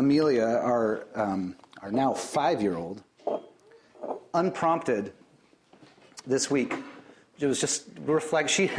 Amelia, 0.00 0.46
our, 0.46 1.06
um, 1.14 1.54
our 1.82 1.92
now 1.92 2.14
five 2.14 2.62
year 2.62 2.74
old, 2.74 3.02
unprompted 4.32 5.12
this 6.26 6.50
week, 6.50 6.74
it 7.38 7.44
was 7.44 7.60
just 7.60 7.84
reflect. 8.06 8.48
She, 8.48 8.70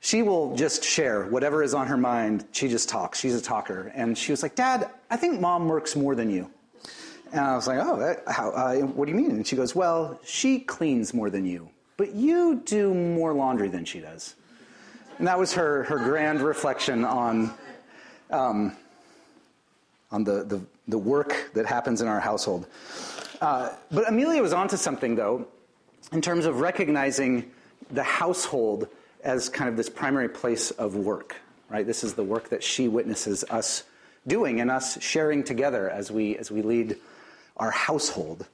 she 0.00 0.20
will 0.20 0.54
just 0.54 0.84
share 0.84 1.24
whatever 1.24 1.62
is 1.62 1.72
on 1.72 1.86
her 1.86 1.96
mind. 1.96 2.44
She 2.52 2.68
just 2.68 2.90
talks. 2.90 3.18
She's 3.18 3.34
a 3.34 3.40
talker. 3.40 3.92
And 3.94 4.16
she 4.16 4.30
was 4.30 4.42
like, 4.42 4.54
Dad, 4.54 4.90
I 5.08 5.16
think 5.16 5.40
mom 5.40 5.68
works 5.68 5.96
more 5.96 6.14
than 6.14 6.28
you. 6.28 6.50
And 7.32 7.40
I 7.40 7.56
was 7.56 7.66
like, 7.66 7.78
Oh, 7.80 7.98
that, 7.98 8.22
how, 8.26 8.50
uh, 8.50 8.74
what 8.80 9.06
do 9.06 9.10
you 9.10 9.16
mean? 9.16 9.30
And 9.30 9.46
she 9.46 9.56
goes, 9.56 9.74
Well, 9.74 10.20
she 10.22 10.58
cleans 10.60 11.14
more 11.14 11.30
than 11.30 11.46
you, 11.46 11.70
but 11.96 12.14
you 12.14 12.60
do 12.66 12.92
more 12.92 13.32
laundry 13.32 13.68
than 13.68 13.86
she 13.86 14.00
does. 14.00 14.34
And 15.16 15.26
that 15.26 15.38
was 15.38 15.54
her, 15.54 15.84
her 15.84 15.96
grand 15.96 16.42
reflection 16.42 17.06
on, 17.06 17.54
um, 18.30 18.76
on 20.12 20.24
the, 20.24 20.44
the, 20.44 20.60
the, 20.86 20.98
work 20.98 21.50
that 21.54 21.66
happens 21.66 22.00
in 22.00 22.06
our 22.06 22.20
household. 22.20 22.66
Uh, 23.40 23.70
but 23.90 24.08
Amelia 24.08 24.40
was 24.40 24.52
onto 24.52 24.76
something, 24.76 25.16
though, 25.16 25.46
in 26.12 26.20
terms 26.20 26.44
of 26.44 26.60
recognizing 26.60 27.50
the 27.90 28.02
household 28.02 28.88
as 29.24 29.48
kind 29.48 29.68
of 29.68 29.76
this 29.76 29.88
primary 29.88 30.28
place 30.28 30.70
of 30.72 30.94
work, 30.94 31.36
right? 31.68 31.86
This 31.86 32.04
is 32.04 32.14
the 32.14 32.22
work 32.22 32.50
that 32.50 32.62
she 32.62 32.88
witnesses 32.88 33.44
us 33.50 33.84
doing 34.26 34.60
and 34.60 34.70
us 34.70 35.02
sharing 35.02 35.42
together 35.42 35.90
as 35.90 36.10
we, 36.10 36.36
as 36.36 36.50
we 36.50 36.62
lead 36.62 36.96
our 37.56 37.70
household. 37.70 38.46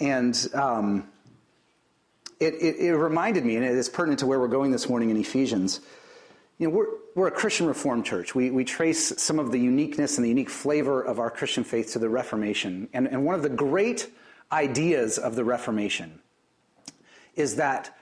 And 0.00 0.48
um, 0.54 1.08
it, 2.40 2.54
it, 2.54 2.76
it, 2.76 2.96
reminded 2.96 3.44
me, 3.44 3.56
and 3.56 3.64
it 3.64 3.72
is 3.72 3.88
pertinent 3.88 4.20
to 4.20 4.26
where 4.26 4.40
we're 4.40 4.48
going 4.48 4.70
this 4.70 4.88
morning 4.88 5.10
in 5.10 5.16
Ephesians. 5.16 5.80
You 6.58 6.68
know, 6.68 6.74
we're, 6.74 6.86
we're 7.14 7.26
a 7.26 7.32
Christian 7.32 7.66
Reformed 7.66 8.06
church. 8.06 8.34
We, 8.34 8.50
we 8.50 8.64
trace 8.64 9.12
some 9.20 9.38
of 9.38 9.52
the 9.52 9.58
uniqueness 9.58 10.16
and 10.16 10.24
the 10.24 10.30
unique 10.30 10.48
flavor 10.48 11.02
of 11.02 11.18
our 11.18 11.30
Christian 11.30 11.64
faith 11.64 11.92
to 11.92 11.98
the 11.98 12.08
Reformation. 12.08 12.88
And, 12.94 13.06
and 13.06 13.26
one 13.26 13.34
of 13.34 13.42
the 13.42 13.50
great 13.50 14.10
ideas 14.50 15.18
of 15.18 15.36
the 15.36 15.44
Reformation 15.44 16.20
is 17.34 17.56
that 17.56 17.94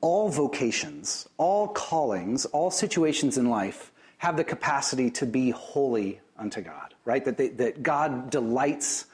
all 0.00 0.28
vocations, 0.28 1.28
all 1.36 1.68
callings, 1.68 2.46
all 2.46 2.70
situations 2.70 3.38
in 3.38 3.48
life 3.48 3.92
have 4.18 4.36
the 4.36 4.44
capacity 4.44 5.10
to 5.12 5.26
be 5.26 5.50
holy 5.50 6.20
unto 6.36 6.60
God, 6.60 6.94
right? 7.04 7.24
That, 7.24 7.36
they, 7.36 7.48
that 7.50 7.82
God 7.82 8.30
delights 8.30 9.06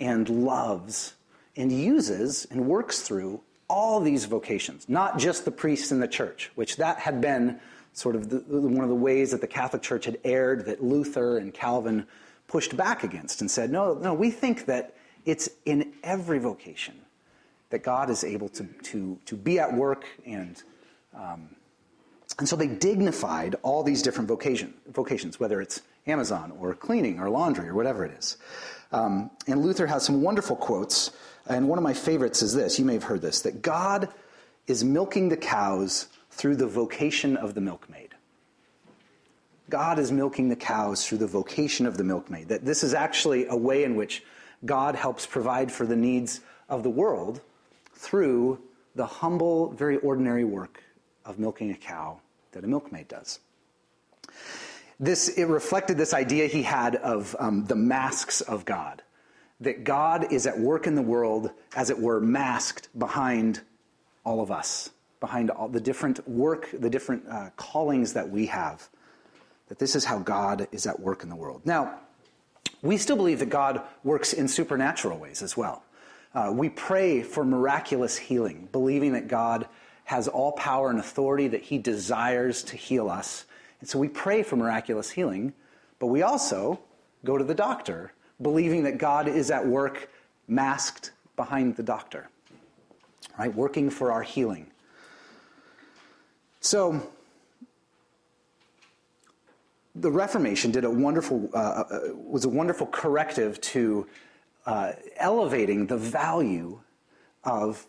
and 0.00 0.28
loves 0.28 1.14
and 1.56 1.70
uses 1.70 2.46
and 2.50 2.66
works 2.66 3.00
through 3.00 3.40
all 3.68 4.00
these 4.00 4.24
vocations, 4.24 4.88
not 4.88 5.18
just 5.18 5.44
the 5.44 5.50
priests 5.50 5.92
in 5.92 6.00
the 6.00 6.08
church, 6.08 6.50
which 6.56 6.76
that 6.76 6.98
had 6.98 7.20
been 7.20 7.60
sort 7.92 8.16
of 8.16 8.28
the, 8.28 8.38
one 8.38 8.82
of 8.82 8.88
the 8.88 8.94
ways 8.94 9.30
that 9.32 9.40
the 9.40 9.46
Catholic 9.46 9.82
Church 9.82 10.04
had 10.04 10.18
erred, 10.24 10.66
that 10.66 10.82
Luther 10.82 11.38
and 11.38 11.52
Calvin 11.52 12.06
pushed 12.46 12.76
back 12.76 13.04
against 13.04 13.40
and 13.40 13.50
said, 13.50 13.70
no, 13.70 13.94
no, 13.94 14.14
we 14.14 14.30
think 14.30 14.66
that 14.66 14.94
it's 15.24 15.48
in 15.64 15.92
every 16.02 16.38
vocation 16.38 16.94
that 17.70 17.82
God 17.82 18.08
is 18.08 18.24
able 18.24 18.48
to, 18.50 18.64
to, 18.64 19.18
to 19.26 19.36
be 19.36 19.58
at 19.58 19.74
work 19.74 20.04
and 20.24 20.62
um, 21.14 21.50
and 22.38 22.48
so 22.48 22.54
they 22.54 22.68
dignified 22.68 23.56
all 23.62 23.82
these 23.82 24.02
different 24.02 24.28
vocation, 24.28 24.74
vocations, 24.92 25.40
whether 25.40 25.60
it's 25.60 25.82
Amazon 26.06 26.52
or 26.58 26.74
cleaning 26.74 27.18
or 27.18 27.28
laundry 27.28 27.68
or 27.68 27.74
whatever 27.74 28.04
it 28.04 28.12
is. 28.12 28.36
Um, 28.92 29.30
and 29.46 29.62
Luther 29.62 29.86
has 29.86 30.04
some 30.04 30.22
wonderful 30.22 30.56
quotes, 30.56 31.10
and 31.46 31.68
one 31.68 31.78
of 31.78 31.84
my 31.84 31.94
favorites 31.94 32.42
is 32.42 32.54
this. 32.54 32.78
You 32.78 32.84
may 32.84 32.94
have 32.94 33.04
heard 33.04 33.22
this 33.22 33.40
that 33.42 33.62
God 33.62 34.08
is 34.66 34.84
milking 34.84 35.28
the 35.28 35.36
cows 35.36 36.06
through 36.38 36.54
the 36.54 36.66
vocation 36.66 37.36
of 37.36 37.54
the 37.54 37.60
milkmaid. 37.60 38.14
God 39.68 39.98
is 39.98 40.10
milking 40.10 40.48
the 40.48 40.56
cows 40.56 41.04
through 41.04 41.18
the 41.18 41.26
vocation 41.26 41.84
of 41.84 41.98
the 41.98 42.04
milkmaid. 42.04 42.48
That 42.48 42.64
this 42.64 42.82
is 42.82 42.94
actually 42.94 43.46
a 43.46 43.56
way 43.56 43.84
in 43.84 43.96
which 43.96 44.22
God 44.64 44.94
helps 44.94 45.26
provide 45.26 45.70
for 45.70 45.84
the 45.84 45.96
needs 45.96 46.40
of 46.68 46.84
the 46.84 46.90
world 46.90 47.40
through 47.92 48.60
the 48.94 49.04
humble, 49.04 49.72
very 49.72 49.98
ordinary 49.98 50.44
work 50.44 50.82
of 51.24 51.38
milking 51.38 51.70
a 51.72 51.76
cow 51.76 52.20
that 52.52 52.64
a 52.64 52.66
milkmaid 52.66 53.08
does. 53.08 53.40
This, 55.00 55.28
it 55.28 55.44
reflected 55.44 55.98
this 55.98 56.14
idea 56.14 56.46
he 56.46 56.62
had 56.62 56.96
of 56.96 57.36
um, 57.38 57.64
the 57.66 57.76
masks 57.76 58.40
of 58.40 58.64
God. 58.64 59.02
That 59.60 59.82
God 59.84 60.32
is 60.32 60.46
at 60.46 60.58
work 60.58 60.86
in 60.86 60.94
the 60.94 61.02
world, 61.02 61.50
as 61.74 61.90
it 61.90 61.98
were, 61.98 62.20
masked 62.20 62.88
behind 62.96 63.60
all 64.24 64.40
of 64.40 64.50
us, 64.50 64.90
behind 65.20 65.50
all 65.50 65.68
the 65.68 65.80
different 65.80 66.26
work, 66.28 66.68
the 66.72 66.90
different 66.90 67.24
uh, 67.28 67.50
callings 67.56 68.12
that 68.12 68.28
we 68.28 68.46
have. 68.46 68.88
That 69.68 69.78
this 69.78 69.94
is 69.94 70.04
how 70.04 70.18
God 70.18 70.68
is 70.72 70.86
at 70.86 70.98
work 71.00 71.22
in 71.22 71.28
the 71.28 71.36
world. 71.36 71.62
Now, 71.64 71.98
we 72.82 72.96
still 72.96 73.16
believe 73.16 73.40
that 73.40 73.50
God 73.50 73.82
works 74.04 74.32
in 74.32 74.48
supernatural 74.48 75.18
ways 75.18 75.42
as 75.42 75.56
well. 75.56 75.82
Uh, 76.34 76.50
we 76.54 76.68
pray 76.68 77.22
for 77.22 77.44
miraculous 77.44 78.16
healing, 78.16 78.68
believing 78.70 79.12
that 79.12 79.28
God 79.28 79.66
has 80.04 80.28
all 80.28 80.52
power 80.52 80.90
and 80.90 80.98
authority, 80.98 81.48
that 81.48 81.62
He 81.62 81.78
desires 81.78 82.62
to 82.64 82.76
heal 82.76 83.10
us. 83.10 83.44
And 83.80 83.88
so 83.88 83.98
we 83.98 84.08
pray 84.08 84.42
for 84.42 84.56
miraculous 84.56 85.10
healing, 85.10 85.52
but 85.98 86.06
we 86.06 86.22
also 86.22 86.80
go 87.24 87.36
to 87.36 87.44
the 87.44 87.54
doctor, 87.54 88.12
believing 88.40 88.84
that 88.84 88.98
God 88.98 89.28
is 89.28 89.50
at 89.50 89.66
work 89.66 90.10
masked 90.46 91.12
behind 91.36 91.76
the 91.76 91.82
doctor, 91.82 92.28
right? 93.38 93.54
Working 93.54 93.90
for 93.90 94.12
our 94.12 94.22
healing. 94.22 94.70
So, 96.68 97.00
the 99.94 100.10
Reformation 100.10 100.70
did 100.70 100.84
a 100.84 100.90
wonderful, 100.90 101.48
uh, 101.54 101.56
uh 101.56 102.00
was 102.14 102.44
a 102.44 102.50
wonderful 102.50 102.86
corrective 102.88 103.58
to 103.72 104.06
uh, 104.66 104.92
elevating 105.16 105.86
the 105.86 105.96
value 105.96 106.78
of 107.42 107.86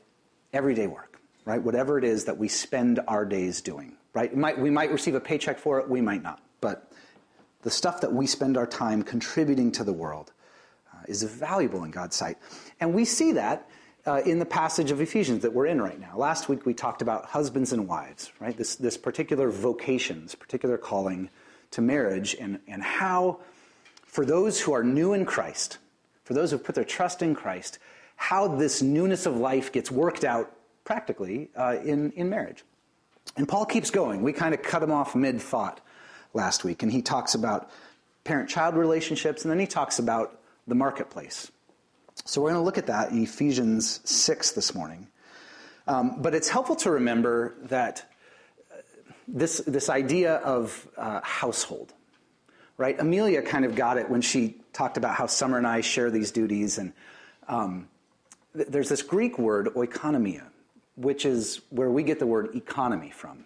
everyday 0.53 0.87
work, 0.87 1.19
right? 1.43 1.61
Whatever 1.61 1.97
it 1.97 2.05
is 2.05 2.23
that 2.23 2.37
we 2.37 2.47
spend 2.47 3.01
our 3.05 3.25
days 3.25 3.59
doing, 3.59 3.97
right? 4.13 4.33
Might, 4.33 4.57
we 4.57 4.69
might 4.69 4.93
receive 4.93 5.13
a 5.13 5.19
paycheck 5.19 5.59
for 5.59 5.81
it, 5.81 5.89
we 5.89 5.99
might 5.99 6.23
not. 6.23 6.41
But 6.61 6.89
the 7.63 7.71
stuff 7.71 7.99
that 7.99 8.13
we 8.13 8.27
spend 8.27 8.55
our 8.55 8.65
time 8.65 9.03
contributing 9.03 9.73
to 9.73 9.83
the 9.83 9.91
world 9.91 10.31
uh, 10.93 11.03
is 11.05 11.21
valuable 11.23 11.83
in 11.83 11.91
God's 11.91 12.15
sight. 12.15 12.37
And 12.79 12.93
we 12.93 13.03
see 13.03 13.33
that 13.33 13.69
uh, 14.09 14.21
in 14.25 14.39
the 14.39 14.45
passage 14.45 14.89
of 14.89 15.01
Ephesians 15.01 15.43
that 15.43 15.53
we're 15.53 15.67
in 15.67 15.79
right 15.79 15.99
now. 15.99 16.17
Last 16.17 16.49
week 16.49 16.65
we 16.65 16.73
talked 16.73 17.03
about 17.03 17.25
husbands 17.25 17.71
and 17.71 17.87
wives, 17.87 18.31
right? 18.39 18.57
This, 18.57 18.75
this 18.75 18.97
particular 18.97 19.51
vocation, 19.51 20.23
this 20.23 20.33
particular 20.33 20.77
calling 20.79 21.29
to 21.71 21.81
marriage, 21.81 22.35
and, 22.39 22.59
and 22.67 22.81
how, 22.81 23.39
for 24.05 24.25
those 24.25 24.59
who 24.59 24.73
are 24.73 24.83
new 24.83 25.13
in 25.13 25.25
Christ, 25.25 25.77
for 26.23 26.33
those 26.33 26.49
who 26.49 26.57
put 26.57 26.73
their 26.73 26.83
trust 26.83 27.21
in 27.21 27.35
Christ, 27.35 27.77
how 28.15 28.47
this 28.47 28.81
newness 28.81 29.27
of 29.27 29.37
life 29.37 29.71
gets 29.71 29.91
worked 29.91 30.23
out 30.23 30.51
practically 30.83 31.49
uh, 31.55 31.77
in, 31.83 32.11
in 32.13 32.29
marriage. 32.29 32.63
And 33.37 33.47
Paul 33.47 33.67
keeps 33.67 33.91
going. 33.91 34.23
We 34.23 34.33
kind 34.33 34.55
of 34.55 34.63
cut 34.63 34.81
him 34.81 34.91
off 34.91 35.15
mid 35.15 35.39
thought 35.39 35.81
last 36.33 36.63
week, 36.63 36.81
and 36.81 36.91
he 36.91 37.03
talks 37.03 37.35
about 37.35 37.69
parent 38.23 38.49
child 38.49 38.73
relationships, 38.73 39.43
and 39.43 39.51
then 39.51 39.59
he 39.59 39.67
talks 39.67 39.99
about 39.99 40.41
the 40.67 40.73
marketplace. 40.73 41.51
So 42.25 42.41
we're 42.41 42.49
going 42.49 42.61
to 42.61 42.65
look 42.65 42.77
at 42.77 42.87
that 42.87 43.11
in 43.11 43.23
Ephesians 43.23 44.01
6 44.03 44.51
this 44.51 44.75
morning. 44.75 45.07
Um, 45.87 46.21
but 46.21 46.35
it's 46.35 46.49
helpful 46.49 46.75
to 46.77 46.91
remember 46.91 47.55
that 47.63 48.11
uh, 48.71 48.75
this, 49.27 49.57
this 49.65 49.89
idea 49.89 50.35
of 50.35 50.87
uh, 50.97 51.21
household, 51.23 51.93
right? 52.77 52.99
Amelia 52.99 53.41
kind 53.41 53.65
of 53.65 53.75
got 53.75 53.97
it 53.97 54.09
when 54.09 54.21
she 54.21 54.57
talked 54.73 54.97
about 54.97 55.15
how 55.15 55.25
Summer 55.25 55.57
and 55.57 55.65
I 55.65 55.81
share 55.81 56.11
these 56.11 56.31
duties. 56.31 56.77
And 56.77 56.93
um, 57.47 57.87
th- 58.55 58.67
there's 58.67 58.89
this 58.89 59.01
Greek 59.01 59.39
word, 59.39 59.67
oikonomia, 59.75 60.43
which 60.95 61.25
is 61.25 61.61
where 61.69 61.89
we 61.89 62.03
get 62.03 62.19
the 62.19 62.27
word 62.27 62.55
economy 62.55 63.09
from. 63.09 63.45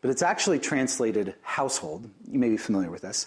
But 0.00 0.10
it's 0.10 0.22
actually 0.22 0.60
translated 0.60 1.34
household. 1.42 2.08
You 2.30 2.38
may 2.38 2.50
be 2.50 2.56
familiar 2.56 2.90
with 2.90 3.02
this. 3.02 3.26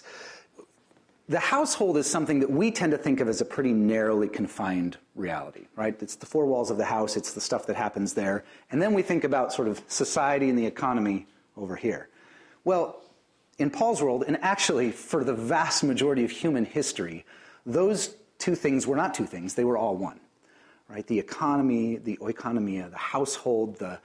The 1.28 1.38
household 1.38 1.96
is 1.96 2.08
something 2.08 2.40
that 2.40 2.50
we 2.50 2.70
tend 2.70 2.92
to 2.92 2.98
think 2.98 3.20
of 3.20 3.28
as 3.28 3.40
a 3.40 3.44
pretty 3.44 3.72
narrowly 3.72 4.28
confined 4.28 4.96
reality, 5.14 5.66
right? 5.76 5.96
It's 6.02 6.16
the 6.16 6.26
four 6.26 6.46
walls 6.46 6.70
of 6.70 6.78
the 6.78 6.84
house, 6.84 7.16
it's 7.16 7.32
the 7.32 7.40
stuff 7.40 7.66
that 7.66 7.76
happens 7.76 8.12
there. 8.12 8.44
And 8.70 8.82
then 8.82 8.92
we 8.92 9.02
think 9.02 9.24
about 9.24 9.52
sort 9.52 9.68
of 9.68 9.80
society 9.86 10.48
and 10.48 10.58
the 10.58 10.66
economy 10.66 11.26
over 11.56 11.76
here. 11.76 12.08
Well, 12.64 13.02
in 13.58 13.70
Paul's 13.70 14.02
world, 14.02 14.24
and 14.26 14.36
actually 14.42 14.90
for 14.90 15.22
the 15.22 15.34
vast 15.34 15.84
majority 15.84 16.24
of 16.24 16.30
human 16.30 16.64
history, 16.64 17.24
those 17.64 18.16
two 18.38 18.56
things 18.56 18.86
were 18.86 18.96
not 18.96 19.14
two 19.14 19.26
things, 19.26 19.54
they 19.54 19.64
were 19.64 19.78
all 19.78 19.96
one. 19.96 20.18
Right? 20.88 21.06
The 21.06 21.18
economy, 21.18 21.96
the 21.96 22.16
oikonomia, 22.18 22.90
the 22.90 22.98
household, 22.98 23.78
the, 23.78 24.00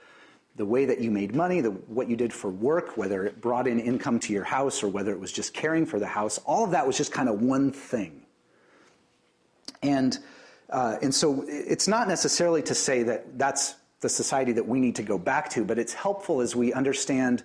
the 0.58 0.66
way 0.66 0.84
that 0.84 1.00
you 1.00 1.10
made 1.10 1.34
money, 1.34 1.60
the, 1.60 1.70
what 1.70 2.08
you 2.10 2.16
did 2.16 2.32
for 2.32 2.50
work, 2.50 2.96
whether 2.96 3.24
it 3.24 3.40
brought 3.40 3.66
in 3.66 3.80
income 3.80 4.20
to 4.20 4.32
your 4.32 4.44
house 4.44 4.82
or 4.82 4.88
whether 4.88 5.12
it 5.12 5.18
was 5.18 5.32
just 5.32 5.54
caring 5.54 5.86
for 5.86 5.98
the 5.98 6.06
house, 6.06 6.38
all 6.44 6.64
of 6.64 6.72
that 6.72 6.86
was 6.86 6.96
just 6.96 7.12
kind 7.12 7.28
of 7.28 7.40
one 7.40 7.72
thing. 7.72 8.20
And, 9.82 10.18
uh, 10.68 10.96
and 11.00 11.14
so 11.14 11.44
it's 11.48 11.88
not 11.88 12.08
necessarily 12.08 12.62
to 12.62 12.74
say 12.74 13.04
that 13.04 13.38
that's 13.38 13.76
the 14.00 14.08
society 14.08 14.52
that 14.52 14.68
we 14.68 14.80
need 14.80 14.96
to 14.96 15.02
go 15.02 15.16
back 15.16 15.48
to, 15.50 15.64
but 15.64 15.78
it's 15.78 15.94
helpful 15.94 16.40
as 16.40 16.54
we 16.54 16.72
understand 16.72 17.42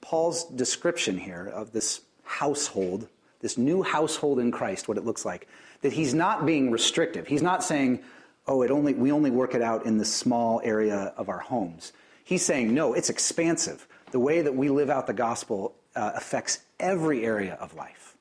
Paul's 0.00 0.44
description 0.44 1.18
here 1.18 1.46
of 1.46 1.72
this 1.72 2.00
household 2.24 3.08
this 3.42 3.58
new 3.58 3.82
household 3.82 4.38
in 4.38 4.50
Christ, 4.50 4.88
what 4.88 4.96
it 4.96 5.04
looks 5.04 5.24
like, 5.24 5.46
that 5.82 5.92
he's 5.92 6.14
not 6.14 6.46
being 6.46 6.70
restrictive. 6.70 7.26
He's 7.26 7.42
not 7.42 7.62
saying, 7.62 8.00
oh, 8.46 8.62
it 8.62 8.70
only, 8.70 8.94
we 8.94 9.12
only 9.12 9.30
work 9.30 9.54
it 9.54 9.60
out 9.60 9.84
in 9.84 9.98
this 9.98 10.12
small 10.12 10.62
area 10.64 11.12
of 11.16 11.28
our 11.28 11.40
homes. 11.40 11.92
He's 12.24 12.44
saying, 12.44 12.72
no, 12.72 12.94
it's 12.94 13.10
expansive. 13.10 13.86
The 14.10 14.18
way 14.18 14.42
that 14.42 14.54
we 14.54 14.68
live 14.68 14.90
out 14.90 15.06
the 15.06 15.12
gospel 15.12 15.74
uh, 15.96 16.12
affects 16.14 16.60
every 16.78 17.24
area 17.24 17.54
of 17.54 17.74
life. 17.74 18.16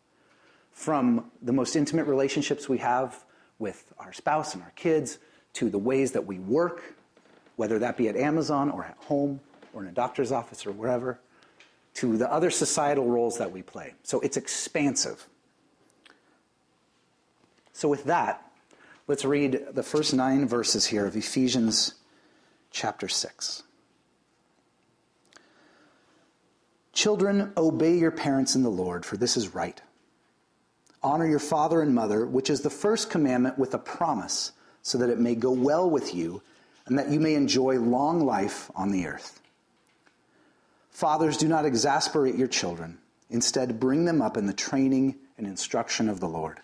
From 0.72 1.32
the 1.42 1.54
most 1.54 1.76
intimate 1.76 2.06
relationships 2.06 2.68
we 2.68 2.80
have 2.80 3.24
with 3.60 3.94
our 4.00 4.14
spouse 4.14 4.54
and 4.54 4.64
our 4.64 4.72
kids, 4.76 5.20
to 5.54 5.70
the 5.70 5.78
ways 5.78 6.14
that 6.14 6.26
we 6.26 6.40
work, 6.40 6.96
whether 7.56 7.80
that 7.80 7.98
be 7.98 8.08
at 8.08 8.16
Amazon 8.16 8.72
or 8.72 8.86
at 8.86 8.98
home 9.02 9.40
or 9.74 9.84
in 9.84 9.90
a 9.90 9.92
doctor's 9.92 10.32
office 10.32 10.66
or 10.66 10.72
wherever, 10.72 11.20
to 11.94 12.18
the 12.18 12.32
other 12.32 12.50
societal 12.50 13.06
roles 13.06 13.38
that 13.38 13.52
we 13.52 13.62
play. 13.62 13.94
So 14.04 14.20
it's 14.22 14.38
expansive. 14.38 15.28
So, 17.74 17.90
with 17.90 18.06
that, 18.06 18.50
let's 19.08 19.26
read 19.26 19.66
the 19.74 19.84
first 19.84 20.14
nine 20.14 20.48
verses 20.48 20.86
here 20.86 21.06
of 21.06 21.16
Ephesians 21.16 21.96
chapter 22.72 23.08
6. 23.08 23.64
Children, 26.94 27.54
obey 27.56 27.98
your 27.98 28.12
parents 28.12 28.56
in 28.56 28.64
the 28.64 28.70
Lord, 28.70 29.06
for 29.06 29.18
this 29.18 29.38
is 29.38 29.56
right. 29.56 29.82
Honor 31.04 31.26
your 31.26 31.40
father 31.40 31.82
and 31.82 31.96
mother, 31.96 32.26
which 32.26 32.50
is 32.50 32.62
the 32.62 32.70
first 32.70 33.10
commandment 33.10 33.58
with 33.58 33.74
a 33.74 33.80
promise, 33.80 34.52
so 34.82 34.98
that 34.98 35.10
it 35.10 35.20
may 35.20 35.36
go 35.36 35.52
well 35.52 35.90
with 35.90 36.14
you 36.14 36.42
and 36.86 36.98
that 36.98 37.10
you 37.10 37.20
may 37.20 37.36
enjoy 37.36 37.80
long 37.80 38.26
life 38.26 38.70
on 38.76 38.92
the 38.92 39.08
earth. 39.08 39.42
Fathers, 40.90 41.38
do 41.38 41.48
not 41.48 41.66
exasperate 41.66 42.36
your 42.36 42.48
children. 42.48 42.98
Instead, 43.30 43.80
bring 43.80 44.06
them 44.06 44.22
up 44.22 44.36
in 44.36 44.46
the 44.46 44.54
training 44.54 45.16
and 45.38 45.48
instruction 45.48 46.10
of 46.10 46.20
the 46.20 46.28
Lord. 46.28 46.60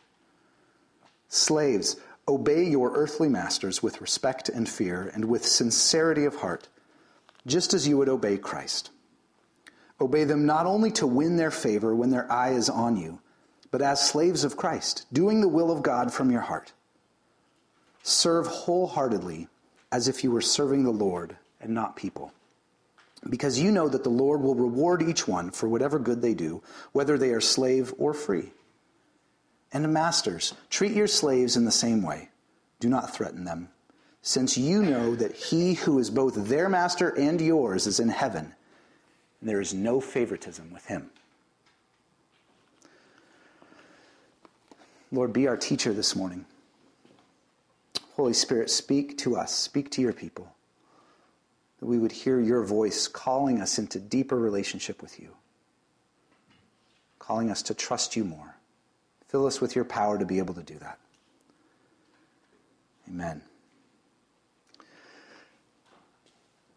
Slaves, 1.29 1.95
obey 2.27 2.63
your 2.63 2.91
earthly 2.93 3.29
masters 3.29 3.81
with 3.81 4.01
respect 4.01 4.49
and 4.49 4.67
fear 4.67 5.09
and 5.13 5.25
with 5.25 5.45
sincerity 5.45 6.25
of 6.25 6.35
heart, 6.35 6.67
just 7.45 7.73
as 7.73 7.87
you 7.87 7.97
would 7.97 8.09
obey 8.09 8.37
Christ. 8.37 8.89
Obey 9.99 10.23
them 10.23 10.45
not 10.45 10.65
only 10.65 10.91
to 10.91 11.07
win 11.07 11.37
their 11.37 11.51
favor 11.51 11.95
when 11.95 12.09
their 12.09 12.31
eye 12.31 12.51
is 12.51 12.69
on 12.69 12.97
you, 12.97 13.19
but 13.71 13.81
as 13.81 14.07
slaves 14.07 14.43
of 14.43 14.57
Christ, 14.57 15.05
doing 15.11 15.41
the 15.41 15.47
will 15.47 15.71
of 15.71 15.83
God 15.83 16.13
from 16.13 16.31
your 16.31 16.41
heart. 16.41 16.73
Serve 18.03 18.47
wholeheartedly 18.47 19.47
as 19.91 20.07
if 20.07 20.23
you 20.23 20.31
were 20.31 20.41
serving 20.41 20.83
the 20.83 20.91
Lord 20.91 21.35
and 21.59 21.73
not 21.73 21.95
people. 21.95 22.31
Because 23.27 23.59
you 23.59 23.71
know 23.71 23.89
that 23.89 24.03
the 24.03 24.09
Lord 24.09 24.41
will 24.41 24.55
reward 24.55 25.01
each 25.01 25.27
one 25.27 25.49
for 25.51 25.67
whatever 25.67 25.97
good 25.99 26.21
they 26.21 26.33
do, 26.33 26.61
whether 26.91 27.17
they 27.17 27.31
are 27.31 27.41
slave 27.41 27.93
or 27.97 28.13
free. 28.13 28.51
And 29.73 29.91
masters, 29.91 30.53
treat 30.69 30.93
your 30.93 31.07
slaves 31.07 31.57
in 31.57 31.65
the 31.65 31.71
same 31.71 32.03
way. 32.03 32.29
Do 32.79 32.87
not 32.87 33.13
threaten 33.13 33.43
them, 33.43 33.69
since 34.21 34.57
you 34.57 34.83
know 34.83 35.15
that 35.15 35.33
he 35.33 35.73
who 35.73 35.99
is 35.99 36.09
both 36.09 36.35
their 36.47 36.69
master 36.69 37.09
and 37.09 37.41
yours 37.41 37.87
is 37.87 37.99
in 37.99 38.09
heaven, 38.09 38.53
and 39.39 39.49
there 39.49 39.61
is 39.61 39.73
no 39.73 39.99
favoritism 39.99 40.71
with 40.71 40.85
him. 40.85 41.09
Lord, 45.11 45.31
be 45.31 45.47
our 45.47 45.57
teacher 45.57 45.93
this 45.93 46.15
morning. 46.15 46.45
Holy 48.15 48.33
Spirit, 48.33 48.69
speak 48.69 49.17
to 49.19 49.35
us, 49.37 49.53
speak 49.53 49.91
to 49.91 50.01
your 50.01 50.11
people, 50.11 50.53
that 51.79 51.85
we 51.85 51.99
would 51.99 52.11
hear 52.11 52.39
your 52.39 52.63
voice 52.63 53.07
calling 53.07 53.61
us 53.61 53.77
into 53.77 53.99
deeper 53.99 54.37
relationship 54.37 55.01
with 55.01 55.19
you, 55.19 55.29
calling 57.19 57.49
us 57.51 57.61
to 57.61 57.73
trust 57.73 58.15
you 58.15 58.25
more. 58.25 58.55
Fill 59.27 59.45
us 59.45 59.61
with 59.61 59.75
your 59.75 59.85
power 59.85 60.17
to 60.17 60.25
be 60.25 60.39
able 60.39 60.55
to 60.55 60.63
do 60.63 60.79
that. 60.79 60.97
Amen. 63.07 63.41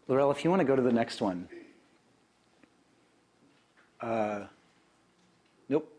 Laurel, 0.07 0.31
if 0.31 0.43
you 0.43 0.49
want 0.49 0.59
to 0.59 0.65
go 0.65 0.75
to 0.75 0.81
the 0.81 0.91
next 0.91 1.21
one. 1.21 1.47
Uh, 4.01 4.45
nope. 5.69 5.91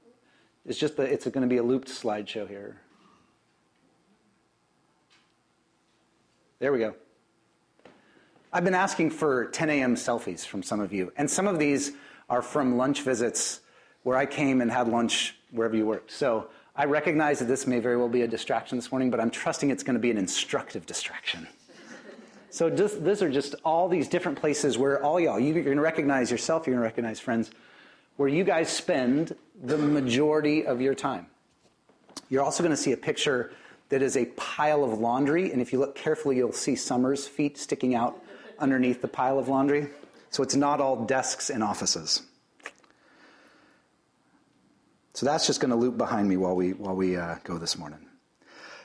It's 0.67 0.79
just 0.79 0.97
that 0.97 1.13
it's 1.13 1.25
going 1.27 1.43
to 1.43 1.49
be 1.49 1.59
a 1.59 1.63
looped 1.63 1.89
slideshow 1.89 2.49
here. 2.49 2.77
There 6.59 6.73
we 6.73 6.79
go. 6.79 6.95
I've 8.53 8.65
been 8.65 8.75
asking 8.75 9.11
for 9.11 9.47
10 9.47 9.71
a.m. 9.71 9.95
selfies 9.95 10.45
from 10.47 10.63
some 10.63 10.81
of 10.81 10.93
you, 10.93 11.13
and 11.17 11.31
some 11.31 11.49
of 11.49 11.59
these 11.59 11.93
are 12.29 12.43
from 12.43 12.77
lunch 12.77 13.03
visits 13.03 13.61
where 14.03 14.17
I 14.17 14.27
came 14.27 14.61
and 14.61 14.71
had 14.71 14.89
lunch 14.89 15.37
wherever 15.51 15.77
you 15.77 15.87
worked. 15.87 16.11
So 16.11 16.49
I 16.75 16.85
recognize 16.85 17.39
that 17.39 17.47
this 17.47 17.67
may 17.67 17.79
very 17.79 17.97
well 17.97 18.09
be 18.09 18.23
a 18.23 18.29
distraction 18.29 18.77
this 18.77 18.91
morning, 18.91 19.11
but 19.11 19.21
I'm 19.21 19.31
trusting 19.31 19.71
it's 19.71 19.83
going 19.83 19.95
to 19.95 20.01
be 20.01 20.11
an 20.11 20.19
instructive 20.19 20.87
distraction. 20.87 21.47
So 22.51 22.69
just, 22.69 23.03
these 23.05 23.23
are 23.23 23.31
just 23.31 23.55
all 23.65 23.89
these 23.89 24.09
different 24.09 24.39
places 24.39 24.77
where 24.77 25.03
all 25.03 25.19
y'all, 25.19 25.41
you, 25.41 25.57
are 25.57 25.63
going 25.63 25.77
to 25.77 25.83
recognize 25.83 26.31
yourself, 26.31 26.67
you're 26.67 26.75
going 26.75 26.83
to 26.83 26.89
recognize 26.89 27.19
friends, 27.19 27.51
where 28.17 28.29
you 28.29 28.45
guys 28.45 28.69
spend 28.69 29.35
the 29.63 29.79
majority 29.79 30.67
of 30.67 30.81
your 30.81 30.95
time. 30.95 31.27
You're 32.29 32.43
also 32.43 32.63
going 32.63 32.75
to 32.75 32.77
see 32.77 32.93
a 32.93 32.97
picture 32.97 33.53
that 33.89 34.03
is 34.03 34.17
a 34.17 34.27
pile 34.37 34.85
of 34.85 34.99
laundry, 34.99 35.53
and 35.53 35.61
if 35.61 35.73
you 35.73 35.79
look 35.79 35.95
carefully, 35.95 36.37
you'll 36.37 36.53
see 36.53 36.77
Summer's 36.77 37.27
feet 37.27 37.59
sticking 37.59 37.95
out 37.95 38.23
underneath 38.59 39.03
the 39.03 39.09
pile 39.09 39.39
of 39.39 39.49
laundry. 39.49 39.89
So 40.31 40.43
it's 40.43 40.55
not 40.55 40.81
all 40.81 41.05
desks 41.05 41.51
and 41.51 41.63
offices. 41.63 42.23
So 45.15 45.27
that's 45.27 45.47
just 45.47 45.61
going 45.61 45.71
to 45.71 45.77
loop 45.77 45.99
behind 45.99 46.27
me 46.29 46.39
while 46.39 46.57
we, 46.57 46.73
while 46.73 46.97
we 46.97 47.17
uh, 47.17 47.37
go 47.45 47.59
this 47.59 47.77
morning. 47.77 47.99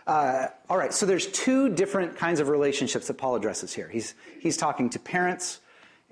Uh, 0.06 0.48
all 0.70 0.78
right, 0.78 0.94
so 0.94 1.06
there's 1.06 1.28
two 1.28 1.70
different 1.70 2.18
kinds 2.18 2.40
of 2.40 2.50
relationships 2.50 3.08
that 3.08 3.14
Paul 3.14 3.36
addresses 3.36 3.74
here. 3.74 3.88
He's, 3.88 4.14
he's 4.40 4.58
talking 4.58 4.90
to 4.90 5.00
parents 5.00 5.60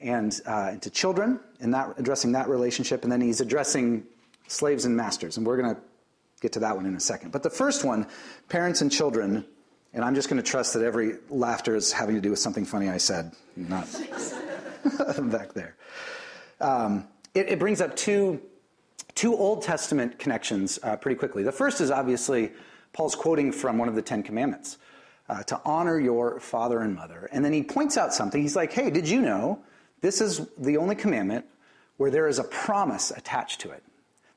and, 0.05 0.39
uh, 0.45 0.69
and 0.71 0.81
to 0.81 0.89
children, 0.89 1.39
and 1.59 1.73
that, 1.73 1.93
addressing 1.97 2.31
that 2.33 2.47
relationship, 2.47 3.03
and 3.03 3.11
then 3.11 3.21
he's 3.21 3.41
addressing 3.41 4.05
slaves 4.47 4.85
and 4.85 4.95
masters, 4.95 5.37
and 5.37 5.45
we're 5.45 5.57
going 5.57 5.75
to 5.75 5.81
get 6.41 6.53
to 6.53 6.59
that 6.59 6.75
one 6.75 6.85
in 6.85 6.95
a 6.95 6.99
second. 6.99 7.31
But 7.31 7.43
the 7.43 7.49
first 7.49 7.83
one, 7.83 8.07
parents 8.47 8.81
and 8.81 8.91
children, 8.91 9.45
and 9.93 10.05
I'm 10.05 10.15
just 10.15 10.29
going 10.29 10.41
to 10.41 10.47
trust 10.47 10.73
that 10.73 10.83
every 10.83 11.15
laughter 11.29 11.75
is 11.75 11.91
having 11.91 12.15
to 12.15 12.21
do 12.21 12.29
with 12.29 12.39
something 12.39 12.65
funny 12.65 12.89
I 12.89 12.97
said, 12.97 13.31
not 13.55 13.87
back 15.23 15.53
there. 15.53 15.75
Um, 16.61 17.07
it, 17.33 17.49
it 17.49 17.59
brings 17.59 17.81
up 17.81 17.95
two 17.95 18.41
two 19.15 19.33
Old 19.35 19.61
Testament 19.61 20.19
connections 20.19 20.77
uh, 20.83 20.97
pretty 20.97 21.17
quickly. 21.17 21.41
The 21.41 21.51
first 21.51 21.79
is 21.79 21.89
obviously 21.89 22.51
Paul's 22.91 23.15
quoting 23.15 23.51
from 23.51 23.77
one 23.77 23.87
of 23.87 23.95
the 23.95 24.01
Ten 24.01 24.21
Commandments 24.21 24.77
uh, 25.29 25.41
to 25.43 25.61
honor 25.63 25.97
your 25.97 26.39
father 26.41 26.81
and 26.81 26.93
mother. 26.95 27.29
And 27.31 27.43
then 27.43 27.53
he 27.53 27.63
points 27.63 27.97
out 27.97 28.13
something. 28.13 28.41
He's 28.41 28.57
like, 28.57 28.73
hey, 28.73 28.89
did 28.89 29.07
you 29.07 29.21
know 29.21 29.63
this 30.01 30.21
is 30.21 30.47
the 30.57 30.77
only 30.77 30.95
commandment 30.95 31.45
where 31.97 32.11
there 32.11 32.27
is 32.27 32.39
a 32.39 32.43
promise 32.43 33.11
attached 33.11 33.61
to 33.61 33.71
it? 33.71 33.83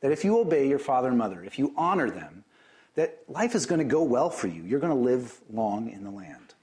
That 0.00 0.12
if 0.12 0.24
you 0.24 0.38
obey 0.38 0.68
your 0.68 0.78
father 0.78 1.08
and 1.08 1.18
mother, 1.18 1.42
if 1.42 1.58
you 1.58 1.74
honor 1.76 2.10
them, 2.10 2.44
that 2.94 3.18
life 3.28 3.54
is 3.54 3.66
going 3.66 3.80
to 3.80 3.84
go 3.84 4.02
well 4.02 4.30
for 4.30 4.48
you. 4.48 4.62
You're 4.62 4.80
going 4.80 4.92
to 4.92 4.98
live 4.98 5.40
long 5.52 5.90
in 5.90 6.04
the 6.04 6.10
land. 6.10 6.54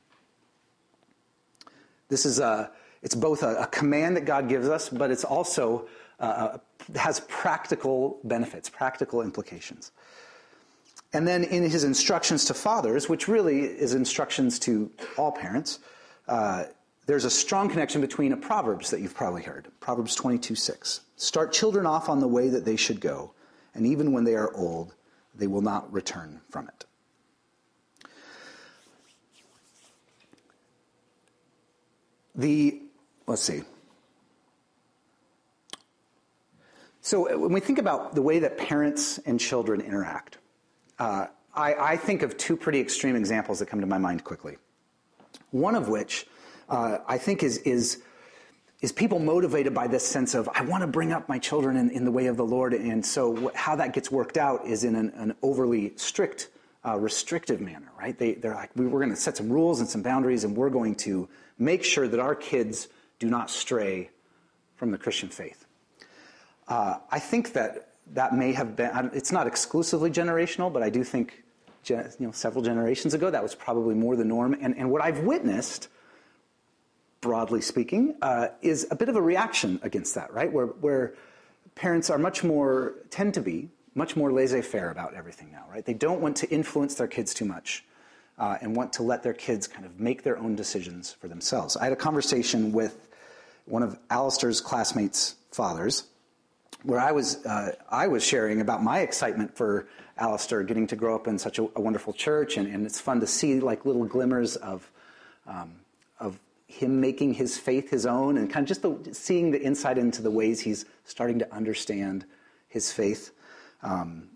This 2.10 2.26
is 2.26 2.40
a, 2.40 2.72
it's 3.02 3.16
both 3.16 3.44
a, 3.44 3.56
a 3.56 3.68
command 3.68 4.18
that 4.18 4.26
God 4.26 4.50
gives 4.50 4.68
us, 4.68 4.90
but 4.90 5.12
it's 5.12 5.24
also 5.24 5.88
uh, 6.20 6.58
has 6.96 7.22
practical 7.22 8.20
benefits, 8.24 8.70
practical 8.70 9.22
implications. 9.22 9.92
And 11.14 11.28
then 11.28 11.44
in 11.46 11.64
his 11.64 11.84
instructions 11.84 12.46
to 12.46 12.54
fathers, 12.54 13.08
which 13.08 13.28
really 13.28 13.62
is 13.62 13.94
instructions 13.94 14.60
to 14.60 14.92
all 15.18 15.32
parents, 15.32 15.80
uh, 16.28 16.66
there's 17.06 17.26
a 17.26 17.30
strong 17.30 17.70
connection 17.70 18.02
between 18.02 18.32
a 18.32 18.38
Proverbs 18.38 18.90
that 18.92 19.02
you've 19.02 19.16
probably 19.16 19.44
heard 19.44 19.68
Proverbs 19.80 20.16
22 20.16 20.56
6. 20.56 21.02
Start 21.16 21.54
children 21.54 21.86
off 21.86 22.10
on 22.10 22.20
the 22.20 22.28
way 22.28 22.50
that 22.50 22.66
they 22.66 22.76
should 22.76 23.00
go, 23.00 23.34
and 23.74 23.86
even 23.86 24.12
when 24.12 24.24
they 24.24 24.36
are 24.36 24.54
old, 24.56 24.96
they 25.34 25.48
will 25.48 25.62
not 25.62 25.92
return 25.94 26.42
from 26.50 26.68
it. 26.68 26.86
The, 32.38 32.82
let's 33.28 33.42
see, 33.42 33.62
So 37.06 37.32
uh, 37.32 37.38
when 37.38 37.54
we 37.54 37.60
think 37.60 37.78
about 37.78 38.16
the 38.16 38.22
way 38.24 38.40
that 38.40 38.58
parents 38.58 39.20
and 39.28 39.40
children 39.40 39.80
interact, 39.80 40.40
uh, 40.98 41.28
I, 41.54 41.76
I, 41.76 41.98
think 41.98 42.24
of 42.24 42.36
two 42.36 42.58
pretty 42.58 42.80
extreme 42.80 43.16
examples 43.16 43.60
that 43.60 43.68
come 43.68 43.80
to 43.80 43.86
my 43.86 44.00
mind 44.00 44.24
quickly. 44.24 44.58
One 45.52 45.76
of 45.76 45.88
which 45.88 46.26
uh, 46.70 47.00
I 47.08 47.18
think 47.18 47.44
is, 47.44 47.58
is, 47.60 48.02
is 48.82 48.92
people 48.92 49.20
motivated 49.20 49.74
by 49.74 49.88
this 49.88 50.06
sense 50.06 50.36
of, 50.36 50.50
I 50.54 50.62
want 50.64 50.82
to 50.82 50.88
bring 50.88 51.12
up 51.12 51.30
my 51.30 51.40
children 51.40 51.78
in, 51.78 51.90
in 51.90 52.06
the 52.06 52.12
way 52.12 52.28
of 52.28 52.38
the 52.38 52.46
Lord. 52.46 52.74
And 52.74 53.06
so 53.06 53.52
how 53.56 53.76
that 53.76 53.94
gets 53.94 54.12
worked 54.12 54.38
out 54.38 54.66
is 54.66 54.84
in 54.84 54.96
an, 54.96 55.12
an 55.16 55.36
overly 55.42 55.94
strict, 55.96 56.50
uh, 56.86 56.98
restrictive 56.98 57.62
manner, 57.62 57.92
right? 58.00 58.18
They, 58.18 58.34
they're 58.34 58.54
like, 58.54 58.72
we're 58.76 58.90
going 58.90 59.10
to 59.10 59.16
set 59.16 59.38
some 59.38 59.52
rules 59.52 59.80
and 59.80 59.90
some 59.90 60.02
boundaries, 60.02 60.44
and 60.44 60.56
we're 60.56 60.70
going 60.70 60.96
to 60.96 61.28
make 61.58 61.84
sure 61.84 62.08
that 62.08 62.20
our 62.20 62.36
kids 62.36 62.88
do 63.20 63.28
not 63.30 63.50
stray 63.50 64.10
from 64.76 64.92
the 64.92 64.98
Christian 64.98 65.30
faith. 65.30 65.66
Uh, 66.68 66.98
I 67.12 67.20
think 67.20 67.54
that 67.54 67.90
that 68.14 68.36
may 68.36 68.54
have 68.54 68.76
been, 68.76 69.10
it's 69.14 69.32
not 69.32 69.48
exclusively 69.48 70.12
generational, 70.12 70.72
but 70.72 70.84
I 70.84 70.90
do 70.90 71.04
think 71.04 71.44
you 71.90 72.04
know, 72.20 72.32
several 72.32 72.64
generations 72.64 73.14
ago 73.14 73.30
that 73.30 73.42
was 73.42 73.56
probably 73.56 73.96
more 73.96 74.16
the 74.16 74.26
norm. 74.26 74.56
And, 74.60 74.76
and 74.78 74.92
what 74.92 75.02
I've 75.02 75.20
witnessed, 75.20 75.88
broadly 77.26 77.60
speaking, 77.60 78.14
uh, 78.22 78.50
is 78.62 78.86
a 78.92 78.96
bit 78.96 79.10
of 79.10 79.16
a 79.16 79.22
reaction 79.22 79.80
against 79.82 80.14
that, 80.14 80.32
right? 80.32 80.54
Where, 80.54 80.68
where 80.68 81.16
parents 81.74 82.12
are 82.12 82.20
much 82.20 82.44
more, 82.44 82.94
tend 83.10 83.34
to 83.34 83.42
be, 83.42 83.68
much 83.96 84.16
more 84.16 84.32
laissez 84.32 84.62
faire 84.62 84.92
about 84.92 85.16
everything 85.16 85.52
now, 85.52 85.66
right? 85.72 85.84
They 85.84 85.96
don't 85.96 86.22
want 86.22 86.38
to 86.38 86.50
influence 86.52 86.94
their 86.94 87.08
kids 87.08 87.34
too 87.34 87.46
much 87.46 87.84
uh, 88.38 88.60
and 88.62 88.76
want 88.76 88.94
to 88.94 89.02
let 89.02 89.24
their 89.24 89.34
kids 89.34 89.68
kind 89.68 89.88
of 89.88 90.00
make 90.00 90.22
their 90.22 90.38
own 90.38 90.56
decisions 90.56 91.14
for 91.14 91.28
themselves. 91.28 91.76
I 91.76 91.86
had 91.86 91.94
a 91.94 91.96
conversation 91.96 92.72
with 92.72 93.08
one 93.66 93.82
of 93.82 93.98
Alistair's 94.12 94.62
classmates' 94.62 95.34
fathers 95.52 96.04
where 96.84 97.00
I 97.00 97.12
was, 97.12 97.44
uh, 97.44 97.72
I 97.90 98.06
was 98.06 98.24
sharing 98.24 98.62
about 98.62 98.84
my 98.84 99.00
excitement 99.00 99.58
for 99.58 99.88
Alistair 100.20 100.62
getting 100.62 100.86
to 100.88 100.96
grow 100.96 101.16
up 101.16 101.28
in 101.28 101.40
such 101.40 101.58
a, 101.58 101.64
a 101.76 101.82
wonderful 101.82 102.14
church, 102.14 102.58
and, 102.58 102.68
and, 102.72 102.86
it's 102.86 103.02
fun 103.02 103.20
to 103.22 103.26
see 103.28 103.60
like 103.60 103.84
little 103.84 104.06
glimmers 104.06 104.58
of, 104.58 104.88
um, 105.48 105.72
of 106.20 106.38
him 106.68 107.00
making 107.00 107.34
his 107.34 107.58
faith 107.58 107.90
his 107.90 108.06
own, 108.06 108.38
and 108.38 108.50
kind 108.50 108.64
of 108.64 108.68
just 108.68 108.82
the, 108.82 109.14
seeing 109.14 109.52
the 109.52 109.62
insight 109.62 109.98
into 109.98 110.22
the 110.22 110.32
ways 110.32 110.60
he's 110.62 110.86
starting 111.04 111.40
to 111.40 111.54
understand 111.54 112.26
his 112.68 112.92
faith. 112.92 113.32
Um, 113.84 114.30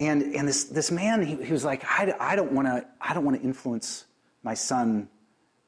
and 0.00 0.22
and 0.34 0.46
this 0.46 0.64
this 0.64 0.90
man, 0.90 1.22
he, 1.22 1.42
he 1.42 1.52
was 1.52 1.64
like, 1.64 1.84
I, 1.84 2.14
I 2.20 2.36
don't 2.36 2.52
want 2.52 2.68
to 2.68 2.86
I 3.00 3.14
don't 3.14 3.24
want 3.24 3.38
to 3.38 3.42
influence 3.42 4.04
my 4.42 4.54
son. 4.54 5.08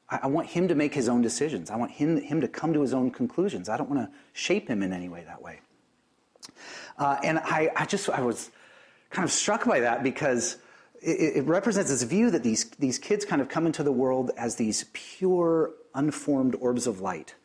I, 0.09 0.19
I, 0.23 0.27
want 0.27 0.47
him 0.47 0.67
to 0.69 0.75
make 0.75 0.93
his 0.93 1.09
own 1.09 1.21
decisions. 1.21 1.69
I 1.69 1.75
want 1.75 1.91
him 1.91 2.21
him 2.21 2.41
to 2.41 2.47
come 2.47 2.73
to 2.73 2.81
his 2.81 2.93
own 2.93 3.11
conclusions. 3.11 3.67
I 3.67 3.75
don't 3.75 3.89
want 3.89 4.01
to 4.01 4.17
shape 4.33 4.69
him 4.69 4.83
in 4.83 4.93
any 4.93 5.09
way 5.09 5.23
that 5.25 5.41
way. 5.41 5.59
Uh, 6.97 7.17
and 7.23 7.39
I, 7.39 7.71
I 7.75 7.85
just 7.85 8.09
I 8.09 8.21
was 8.21 8.51
kind 9.09 9.25
of 9.25 9.31
struck 9.31 9.65
by 9.65 9.81
that 9.81 10.03
because 10.03 10.57
it, 11.01 11.37
it, 11.37 11.43
represents 11.45 11.89
this 11.89 12.03
view 12.03 12.31
that 12.31 12.43
these 12.43 12.69
these 12.79 12.99
kids 12.99 13.25
kind 13.25 13.41
of 13.41 13.49
come 13.49 13.65
into 13.65 13.83
the 13.83 13.91
world 13.91 14.31
as 14.37 14.55
these 14.55 14.85
pure, 14.93 15.71
unformed 15.93 16.55
orbs 16.59 16.87
of 16.87 17.01
light 17.01 17.35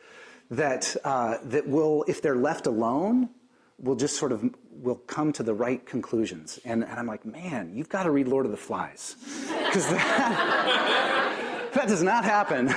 that 0.51 0.97
uh, 1.05 1.39
that 1.45 1.67
will, 1.67 2.05
if 2.07 2.23
they're 2.23 2.37
left 2.37 2.67
alone, 2.67 3.31
will 3.79 3.97
just 3.97 4.17
sort 4.17 4.33
of 4.33 4.55
will 4.71 4.97
come 4.97 5.33
to 5.33 5.43
the 5.43 5.55
right 5.55 5.85
conclusions. 5.87 6.61
And, 6.65 6.85
and 6.85 6.99
I'm 6.99 7.07
like, 7.07 7.25
man, 7.25 7.73
you've 7.75 7.89
got 7.89 8.05
to 8.05 8.11
read 8.11 8.29
Lord 8.29 8.47
of 8.47 8.53
the 8.53 8.59
Flies. 8.59 9.17
Because 9.67 9.91
that, 9.91 11.71
that 11.75 11.89
does 11.89 12.03
not 12.03 12.25
happen. 12.25 12.73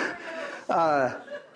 Uh, 0.68 1.14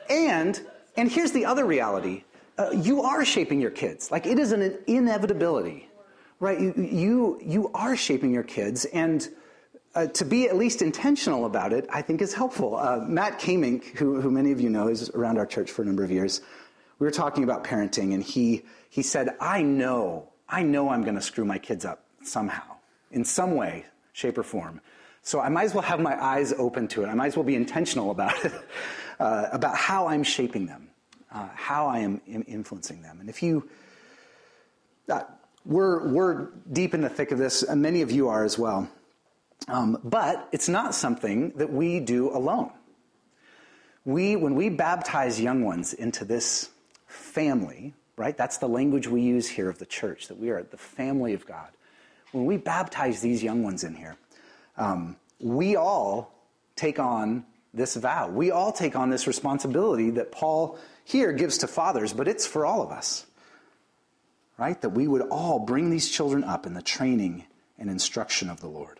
and, 0.10 0.62
and 0.96 1.12
here's 1.12 1.32
the 1.34 1.46
other 1.46 1.66
reality. 1.66 2.24
Uh, 2.58 2.70
you 2.72 3.02
are 3.02 3.26
shaping 3.26 3.60
your 3.60 3.72
kids. 3.72 4.10
Like 4.10 4.26
it 4.26 4.40
is 4.40 4.54
an 4.54 4.78
inevitability, 4.88 5.90
right? 6.44 6.60
You, 6.60 7.40
you, 7.42 7.72
are 7.74 7.96
shaping 7.96 8.34
your 8.34 8.44
kids. 8.44 8.86
And 8.86 9.28
uh, 9.96 10.08
to 10.08 10.26
be 10.26 10.48
at 10.48 10.58
least 10.58 10.82
intentional 10.82 11.46
about 11.46 11.74
it, 11.74 11.88
I 11.90 12.02
think 12.02 12.22
is 12.22 12.34
helpful. 12.34 12.76
Uh, 12.76 13.00
Matt 13.08 13.40
Kamink, 13.40 13.86
who, 13.98 14.20
who 14.22 14.30
many 14.30 14.52
of 14.52 14.60
you 14.60 14.70
know, 14.70 14.88
is 14.88 15.10
around 15.12 15.38
our 15.38 15.46
church 15.46 15.72
for 15.72 15.82
a 15.82 15.86
number 15.86 16.04
of 16.04 16.12
years. 16.12 16.42
We 17.00 17.06
were 17.06 17.12
talking 17.12 17.44
about 17.44 17.64
parenting, 17.64 18.14
and 18.14 18.22
he, 18.22 18.64
he 18.90 19.02
said, 19.02 19.30
I 19.40 19.62
know 19.62 20.34
I 20.54 20.62
know 20.62 20.90
I'm 20.90 21.02
going 21.02 21.16
to 21.16 21.22
screw 21.22 21.46
my 21.46 21.58
kids 21.58 21.84
up 21.84 22.06
somehow, 22.22 22.76
in 23.12 23.26
some 23.26 23.56
way, 23.56 23.86
shape, 24.12 24.38
or 24.38 24.44
form. 24.44 24.82
So 25.24 25.40
I 25.40 25.50
might 25.50 25.64
as 25.64 25.74
well 25.74 25.82
have 25.82 26.00
my 26.00 26.22
eyes 26.22 26.54
open 26.54 26.88
to 26.90 27.04
it. 27.04 27.08
I 27.08 27.16
might 27.16 27.28
as 27.28 27.36
well 27.36 27.46
be 27.46 27.56
intentional 27.56 28.12
about 28.12 28.46
it, 28.46 28.54
uh, 29.20 29.48
about 29.52 29.76
how 29.76 30.08
I'm 30.08 30.22
shaping 30.22 30.68
them, 30.68 30.90
uh, 31.32 31.50
how 31.56 31.88
I 31.88 32.00
am 32.00 32.22
influencing 32.28 33.02
them. 33.02 33.20
And 33.20 33.30
if 33.30 33.42
you, 33.42 33.68
uh, 35.10 35.24
we're, 35.66 36.08
we're 36.08 36.48
deep 36.72 36.94
in 36.94 37.02
the 37.02 37.10
thick 37.10 37.32
of 37.32 37.38
this, 37.38 37.64
and 37.64 37.82
many 37.82 38.02
of 38.02 38.12
you 38.12 38.30
are 38.30 38.44
as 38.44 38.58
well. 38.58 38.90
Um, 39.68 39.98
but 40.04 40.50
it's 40.52 40.68
not 40.68 40.94
something 40.94 41.52
that 41.52 41.72
we 41.72 42.00
do 42.00 42.36
alone. 42.36 42.72
We, 44.06 44.36
when 44.36 44.56
we 44.56 44.70
baptize 44.70 45.40
young 45.40 45.64
ones 45.64 45.94
into 45.94 46.26
this 46.26 46.70
family, 47.08 47.94
right? 48.18 48.36
That's 48.36 48.58
the 48.58 48.68
language 48.68 49.08
we 49.08 49.22
use 49.22 49.48
here 49.48 49.70
of 49.70 49.80
the 49.80 49.86
church, 49.86 50.28
that 50.28 50.38
we 50.38 50.50
are 50.50 50.64
the 50.64 50.78
family 50.78 51.34
of 51.34 51.46
God. 51.46 51.70
When 52.32 52.46
we 52.46 52.58
baptize 52.58 53.22
these 53.22 53.42
young 53.42 53.64
ones 53.64 53.84
in 53.84 53.96
here, 53.96 54.18
um, 54.78 55.16
we 55.40 55.76
all 55.76 56.34
take 56.76 57.00
on 57.00 57.46
this 57.74 57.96
vow. 57.96 58.30
We 58.30 58.52
all 58.52 58.72
take 58.72 58.96
on 58.96 59.10
this 59.10 59.28
responsibility 59.28 60.10
that 60.12 60.32
Paul 60.32 60.78
here 61.06 61.32
gives 61.32 61.60
to 61.60 61.68
fathers, 61.68 62.14
but 62.14 62.28
it's 62.28 62.46
for 62.46 62.66
all 62.66 62.82
of 62.82 62.92
us, 62.92 63.26
right? 64.58 64.80
That 64.82 64.90
we 64.90 65.08
would 65.08 65.22
all 65.24 65.60
bring 65.60 65.90
these 65.90 66.10
children 66.10 66.44
up 66.44 66.66
in 66.66 66.74
the 66.74 66.82
training 66.82 67.46
and 67.78 67.90
instruction 67.90 68.50
of 68.50 68.62
the 68.62 68.68
Lord. 68.68 69.00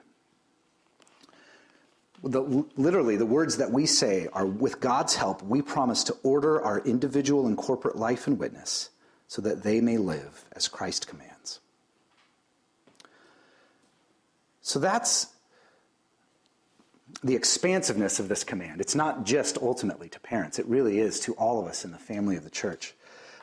The, 2.24 2.42
literally, 2.78 3.18
the 3.18 3.26
words 3.26 3.58
that 3.58 3.72
we 3.72 3.86
say 3.86 4.28
are 4.32 4.46
with 4.46 4.80
God's 4.80 5.16
help, 5.16 5.44
we 5.44 5.62
promise 5.62 6.06
to 6.06 6.16
order 6.24 6.62
our 6.62 6.80
individual 6.80 7.48
and 7.48 7.58
corporate 7.58 7.98
life 7.98 8.28
and 8.28 8.40
witness 8.40 8.90
so 9.28 9.42
that 9.42 9.64
they 9.64 9.82
may 9.82 9.98
live 9.98 10.46
as 10.54 10.68
Christ 10.68 11.08
commands. 11.08 11.60
So 14.62 14.80
that's 14.80 15.28
the 17.22 17.36
expansiveness 17.36 18.20
of 18.20 18.30
this 18.30 18.44
command. 18.44 18.80
It's 18.80 18.96
not 18.96 19.26
just 19.26 19.58
ultimately 19.58 20.08
to 20.10 20.20
parents, 20.20 20.60
it 20.60 20.66
really 20.66 21.00
is 21.00 21.20
to 21.22 21.34
all 21.34 21.60
of 21.60 21.68
us 21.68 21.84
in 21.84 21.92
the 21.92 21.98
family 21.98 22.38
of 22.38 22.44
the 22.44 22.50
church. 22.50 22.94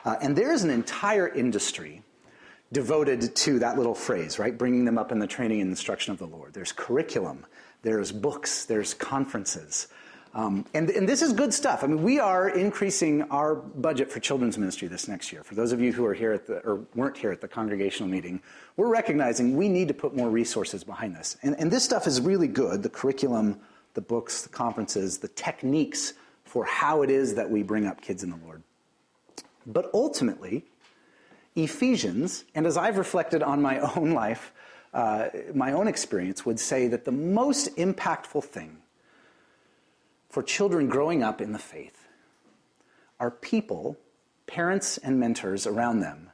Uh, 0.03 0.15
and 0.21 0.35
there 0.35 0.51
is 0.51 0.63
an 0.63 0.69
entire 0.69 1.27
industry 1.27 2.01
devoted 2.71 3.35
to 3.35 3.59
that 3.59 3.77
little 3.77 3.93
phrase, 3.95 4.39
right? 4.39 4.57
Bringing 4.57 4.85
them 4.85 4.97
up 4.97 5.11
in 5.11 5.19
the 5.19 5.27
training 5.27 5.61
and 5.61 5.69
instruction 5.69 6.13
of 6.13 6.19
the 6.19 6.27
Lord. 6.27 6.53
There's 6.53 6.71
curriculum, 6.71 7.45
there's 7.81 8.11
books, 8.11 8.65
there's 8.65 8.93
conferences. 8.93 9.87
Um, 10.33 10.65
and, 10.73 10.89
and, 10.89 11.09
this 11.09 11.21
is 11.21 11.33
good 11.33 11.53
stuff. 11.53 11.83
I 11.83 11.87
mean, 11.87 12.03
we 12.03 12.17
are 12.17 12.47
increasing 12.47 13.23
our 13.23 13.53
budget 13.53 14.09
for 14.09 14.21
children's 14.21 14.57
ministry 14.57 14.87
this 14.87 15.09
next 15.09 15.33
year. 15.33 15.43
For 15.43 15.55
those 15.55 15.73
of 15.73 15.81
you 15.81 15.91
who 15.91 16.05
are 16.05 16.13
here 16.13 16.31
at 16.31 16.47
the, 16.47 16.59
or 16.59 16.85
weren't 16.95 17.17
here 17.17 17.33
at 17.33 17.41
the 17.41 17.49
congregational 17.49 18.09
meeting, 18.09 18.41
we're 18.77 18.87
recognizing 18.87 19.57
we 19.57 19.67
need 19.67 19.89
to 19.89 19.93
put 19.93 20.15
more 20.15 20.29
resources 20.29 20.85
behind 20.85 21.17
this. 21.17 21.35
And, 21.43 21.59
and 21.59 21.69
this 21.69 21.83
stuff 21.83 22.07
is 22.07 22.21
really 22.21 22.47
good 22.47 22.81
the 22.81 22.89
curriculum, 22.89 23.59
the 23.93 23.99
books, 23.99 24.43
the 24.43 24.49
conferences, 24.49 25.17
the 25.17 25.27
techniques 25.27 26.13
for 26.45 26.63
how 26.63 27.01
it 27.01 27.09
is 27.09 27.35
that 27.35 27.49
we 27.49 27.61
bring 27.61 27.85
up 27.85 28.01
kids 28.01 28.23
in 28.23 28.29
the 28.29 28.39
Lord. 28.45 28.63
But 29.65 29.89
ultimately, 29.93 30.65
Ephesians, 31.55 32.45
and 32.55 32.65
as 32.65 32.77
I've 32.77 32.97
reflected 32.97 33.43
on 33.43 33.61
my 33.61 33.79
own 33.95 34.11
life, 34.11 34.53
uh, 34.93 35.29
my 35.53 35.71
own 35.73 35.87
experience, 35.87 36.45
would 36.45 36.59
say 36.59 36.87
that 36.87 37.05
the 37.05 37.11
most 37.11 37.75
impactful 37.77 38.43
thing 38.43 38.77
for 40.29 40.43
children 40.43 40.87
growing 40.87 41.23
up 41.23 41.41
in 41.41 41.51
the 41.51 41.59
faith 41.59 42.07
are 43.19 43.31
people, 43.31 43.97
parents 44.47 44.97
and 44.97 45.19
mentors 45.19 45.67
around 45.67 45.99
them, 45.99 46.31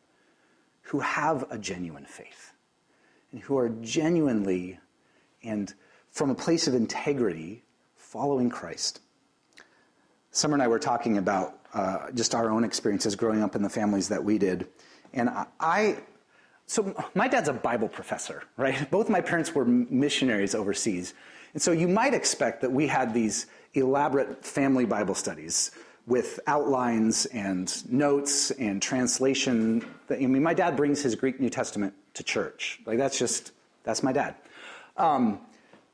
who 0.83 0.99
have 0.99 1.45
a 1.51 1.57
genuine 1.57 2.05
faith 2.05 2.53
and 3.31 3.41
who 3.41 3.57
are 3.57 3.69
genuinely 3.69 4.79
and 5.43 5.73
from 6.11 6.29
a 6.29 6.35
place 6.35 6.67
of 6.67 6.73
integrity 6.73 7.63
following 7.95 8.49
Christ. 8.49 9.01
Summer 10.31 10.53
and 10.53 10.63
I 10.63 10.67
were 10.67 10.79
talking 10.79 11.17
about 11.17 11.66
uh, 11.77 12.09
just 12.11 12.33
our 12.33 12.49
own 12.49 12.63
experiences 12.63 13.15
growing 13.15 13.43
up 13.43 13.55
in 13.55 13.61
the 13.61 13.69
families 13.69 14.09
that 14.09 14.23
we 14.23 14.39
did. 14.39 14.67
And 15.13 15.29
I, 15.29 15.45
I, 15.59 15.97
so 16.65 16.95
my 17.13 17.27
dad's 17.27 17.49
a 17.49 17.53
Bible 17.53 17.87
professor, 17.87 18.43
right? 18.57 18.89
Both 18.91 19.09
my 19.09 19.21
parents 19.21 19.53
were 19.53 19.63
missionaries 19.63 20.55
overseas. 20.55 21.13
And 21.53 21.61
so 21.61 21.71
you 21.71 21.87
might 21.87 22.15
expect 22.15 22.61
that 22.61 22.71
we 22.71 22.87
had 22.87 23.13
these 23.13 23.45
elaborate 23.75 24.43
family 24.43 24.85
Bible 24.85 25.13
studies 25.13 25.71
with 26.07 26.39
outlines 26.47 27.27
and 27.27 27.91
notes 27.91 28.49
and 28.51 28.81
translation. 28.81 29.85
I 30.09 30.15
mean, 30.15 30.41
my 30.41 30.55
dad 30.55 30.75
brings 30.75 31.03
his 31.03 31.13
Greek 31.13 31.39
New 31.39 31.49
Testament 31.49 31.93
to 32.15 32.23
church. 32.23 32.79
Like, 32.87 32.97
that's 32.97 33.19
just, 33.19 33.51
that's 33.83 34.01
my 34.01 34.13
dad. 34.13 34.33
Um, 34.95 35.41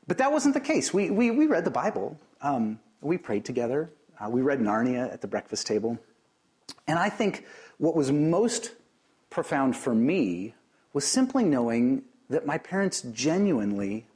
but 0.06 0.16
that 0.16 0.32
wasn't 0.32 0.54
the 0.54 0.60
case. 0.60 0.94
We, 0.94 1.10
we, 1.10 1.30
we 1.30 1.46
read 1.46 1.66
the 1.66 1.70
Bible. 1.70 2.18
Um, 2.40 2.78
we 3.02 3.18
prayed 3.18 3.44
together. 3.44 3.90
Uh, 4.18 4.28
we 4.28 4.42
read 4.42 4.60
Narnia 4.60 5.12
at 5.12 5.20
the 5.20 5.26
breakfast 5.26 5.66
table. 5.66 5.98
And 6.86 6.98
I 6.98 7.08
think 7.08 7.44
what 7.78 7.96
was 7.96 8.12
most 8.12 8.72
profound 9.30 9.76
for 9.76 9.94
me 9.94 10.54
was 10.92 11.04
simply 11.04 11.44
knowing 11.44 12.02
that 12.30 12.46
my 12.46 12.58
parents 12.58 13.02
genuinely 13.02 14.06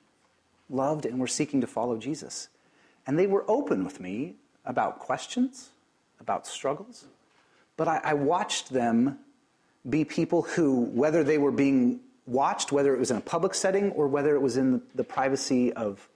loved 0.70 1.04
and 1.04 1.18
were 1.18 1.26
seeking 1.26 1.60
to 1.60 1.66
follow 1.66 1.98
Jesus. 1.98 2.48
And 3.06 3.18
they 3.18 3.26
were 3.26 3.44
open 3.48 3.84
with 3.84 4.00
me 4.00 4.36
about 4.64 4.98
questions, 4.98 5.70
about 6.20 6.46
struggles. 6.46 7.06
But 7.76 7.88
I, 7.88 8.00
I 8.04 8.14
watched 8.14 8.70
them 8.70 9.18
be 9.88 10.04
people 10.04 10.42
who, 10.42 10.84
whether 10.84 11.24
they 11.24 11.38
were 11.38 11.52
being 11.52 12.00
watched, 12.26 12.70
whether 12.72 12.94
it 12.94 12.98
was 12.98 13.10
in 13.10 13.16
a 13.16 13.22
public 13.22 13.54
setting 13.54 13.90
or 13.92 14.06
whether 14.06 14.34
it 14.34 14.42
was 14.42 14.56
in 14.56 14.82
the 14.94 15.04
privacy 15.04 15.72
of 15.72 16.08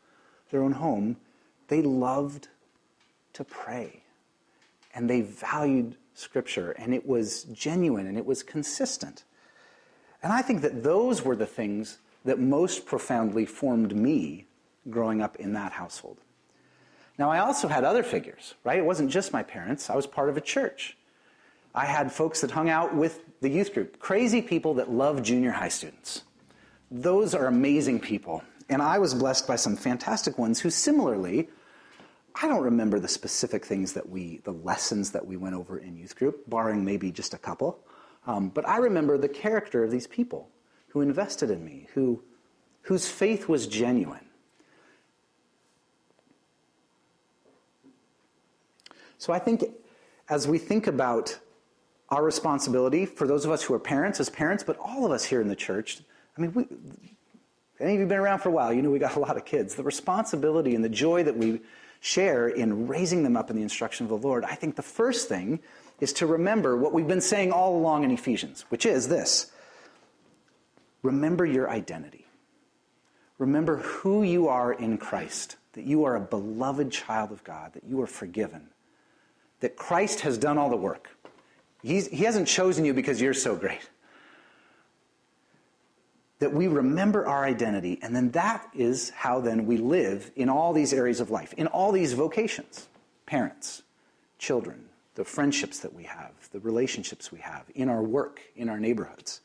their 0.50 0.62
own 0.62 0.72
home, 0.72 1.16
they 1.68 1.80
loved 1.80 2.48
to 3.34 3.44
pray. 3.44 4.02
And 4.94 5.08
they 5.08 5.22
valued 5.22 5.96
Scripture, 6.14 6.72
and 6.72 6.94
it 6.94 7.06
was 7.06 7.44
genuine 7.44 8.06
and 8.06 8.18
it 8.18 8.26
was 8.26 8.42
consistent. 8.42 9.24
And 10.22 10.32
I 10.32 10.42
think 10.42 10.60
that 10.62 10.82
those 10.82 11.24
were 11.24 11.36
the 11.36 11.46
things 11.46 11.98
that 12.24 12.38
most 12.38 12.86
profoundly 12.86 13.46
formed 13.46 13.96
me 13.96 14.46
growing 14.90 15.22
up 15.22 15.36
in 15.36 15.54
that 15.54 15.72
household. 15.72 16.18
Now, 17.18 17.30
I 17.30 17.40
also 17.40 17.68
had 17.68 17.84
other 17.84 18.02
figures, 18.02 18.54
right? 18.64 18.78
It 18.78 18.84
wasn't 18.84 19.10
just 19.10 19.32
my 19.32 19.42
parents. 19.42 19.90
I 19.90 19.96
was 19.96 20.06
part 20.06 20.28
of 20.28 20.36
a 20.36 20.40
church. 20.40 20.96
I 21.74 21.86
had 21.86 22.12
folks 22.12 22.40
that 22.42 22.50
hung 22.50 22.68
out 22.68 22.94
with 22.94 23.20
the 23.40 23.48
youth 23.48 23.72
group, 23.74 23.98
crazy 23.98 24.42
people 24.42 24.74
that 24.74 24.90
love 24.90 25.22
junior 25.22 25.50
high 25.50 25.68
students. 25.68 26.22
Those 26.90 27.34
are 27.34 27.46
amazing 27.46 28.00
people. 28.00 28.42
And 28.68 28.82
I 28.82 28.98
was 28.98 29.14
blessed 29.14 29.46
by 29.46 29.56
some 29.56 29.76
fantastic 29.76 30.38
ones 30.38 30.60
who 30.60 30.70
similarly, 30.70 31.48
I 32.34 32.48
don't 32.48 32.62
remember 32.62 32.98
the 32.98 33.08
specific 33.08 33.64
things 33.64 33.92
that 33.92 34.08
we, 34.08 34.40
the 34.44 34.52
lessons 34.52 35.10
that 35.12 35.26
we 35.26 35.36
went 35.36 35.54
over 35.54 35.78
in 35.78 35.96
youth 35.96 36.16
group, 36.16 36.48
barring 36.48 36.84
maybe 36.84 37.10
just 37.10 37.34
a 37.34 37.38
couple. 37.38 37.80
Um, 38.26 38.48
but 38.48 38.66
I 38.68 38.78
remember 38.78 39.18
the 39.18 39.28
character 39.28 39.84
of 39.84 39.90
these 39.90 40.06
people 40.06 40.48
who 40.88 41.00
invested 41.00 41.50
in 41.50 41.64
me, 41.64 41.88
who, 41.94 42.22
whose 42.82 43.08
faith 43.08 43.48
was 43.48 43.66
genuine. 43.66 44.26
So 49.18 49.32
I 49.32 49.38
think 49.38 49.64
as 50.28 50.48
we 50.48 50.58
think 50.58 50.86
about 50.86 51.38
our 52.08 52.24
responsibility 52.24 53.06
for 53.06 53.26
those 53.26 53.44
of 53.44 53.50
us 53.50 53.62
who 53.62 53.74
are 53.74 53.78
parents 53.78 54.20
as 54.20 54.28
parents, 54.28 54.64
but 54.64 54.76
all 54.78 55.06
of 55.06 55.12
us 55.12 55.24
here 55.24 55.40
in 55.40 55.48
the 55.48 55.56
church, 55.56 56.00
I 56.36 56.40
mean, 56.40 56.52
we, 56.52 56.66
any 57.80 57.94
of 57.94 58.00
you 58.00 58.06
been 58.06 58.18
around 58.18 58.40
for 58.40 58.48
a 58.48 58.52
while, 58.52 58.72
you 58.72 58.82
know 58.82 58.90
we 58.90 58.98
got 58.98 59.16
a 59.16 59.20
lot 59.20 59.36
of 59.36 59.44
kids. 59.44 59.74
The 59.74 59.82
responsibility 59.82 60.74
and 60.74 60.84
the 60.84 60.88
joy 60.88 61.22
that 61.24 61.36
we 61.36 61.60
share 62.02 62.48
in 62.48 62.88
raising 62.88 63.22
them 63.22 63.36
up 63.36 63.48
in 63.48 63.54
the 63.54 63.62
instruction 63.62 64.04
of 64.04 64.10
the 64.10 64.26
Lord, 64.26 64.44
I 64.44 64.56
think 64.56 64.74
the 64.74 64.82
first 64.82 65.28
thing 65.28 65.60
is 66.00 66.12
to 66.14 66.26
remember 66.26 66.76
what 66.76 66.92
we've 66.92 67.06
been 67.06 67.20
saying 67.20 67.52
all 67.52 67.76
along 67.76 68.02
in 68.02 68.10
Ephesians, 68.10 68.66
which 68.70 68.84
is 68.84 69.08
this 69.08 69.52
remember 71.02 71.46
your 71.46 71.70
identity. 71.70 72.26
Remember 73.38 73.78
who 73.78 74.24
you 74.24 74.48
are 74.48 74.72
in 74.72 74.98
Christ, 74.98 75.56
that 75.74 75.84
you 75.84 76.04
are 76.04 76.16
a 76.16 76.20
beloved 76.20 76.90
child 76.90 77.30
of 77.30 77.44
God, 77.44 77.72
that 77.74 77.84
you 77.84 78.02
are 78.02 78.06
forgiven, 78.08 78.68
that 79.60 79.76
Christ 79.76 80.20
has 80.20 80.36
done 80.38 80.58
all 80.58 80.70
the 80.70 80.76
work. 80.76 81.16
He's, 81.82 82.08
he 82.08 82.24
hasn't 82.24 82.48
chosen 82.48 82.84
you 82.84 82.94
because 82.94 83.20
you're 83.20 83.32
so 83.32 83.54
great. 83.54 83.88
That 86.42 86.52
we 86.52 86.66
remember 86.66 87.24
our 87.24 87.44
identity, 87.44 88.00
and 88.02 88.16
then 88.16 88.32
that 88.32 88.68
is 88.74 89.10
how 89.10 89.38
then 89.38 89.64
we 89.64 89.76
live 89.76 90.32
in 90.34 90.48
all 90.48 90.72
these 90.72 90.92
areas 90.92 91.20
of 91.20 91.30
life, 91.30 91.52
in 91.52 91.68
all 91.68 91.92
these 91.92 92.14
vocations 92.14 92.88
parents, 93.26 93.84
children, 94.38 94.86
the 95.14 95.24
friendships 95.24 95.78
that 95.78 95.94
we 95.94 96.02
have, 96.02 96.32
the 96.50 96.58
relationships 96.58 97.30
we 97.30 97.38
have, 97.38 97.62
in 97.76 97.88
our 97.88 98.02
work, 98.02 98.40
in 98.56 98.68
our 98.68 98.80
neighborhoods. 98.80 99.40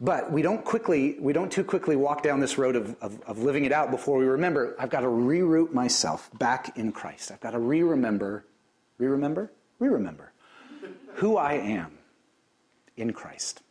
But 0.00 0.32
we 0.32 0.42
don't 0.42 0.64
quickly, 0.64 1.16
we 1.20 1.32
don't 1.32 1.52
too 1.52 1.62
quickly 1.62 1.94
walk 1.94 2.24
down 2.24 2.40
this 2.40 2.58
road 2.58 2.74
of, 2.74 2.96
of, 3.00 3.22
of 3.22 3.38
living 3.38 3.64
it 3.64 3.70
out 3.70 3.92
before 3.92 4.18
we 4.18 4.24
remember, 4.24 4.74
I've 4.80 4.90
got 4.90 5.02
to 5.02 5.06
reroute 5.06 5.72
myself 5.72 6.28
back 6.40 6.76
in 6.76 6.90
Christ. 6.90 7.30
I've 7.30 7.40
got 7.40 7.52
to 7.52 7.60
re-remember, 7.60 8.44
re-remember, 8.98 9.52
re-remember 9.78 10.32
who 11.14 11.36
I 11.36 11.52
am 11.52 11.98
in 12.96 13.12
Christ. 13.12 13.62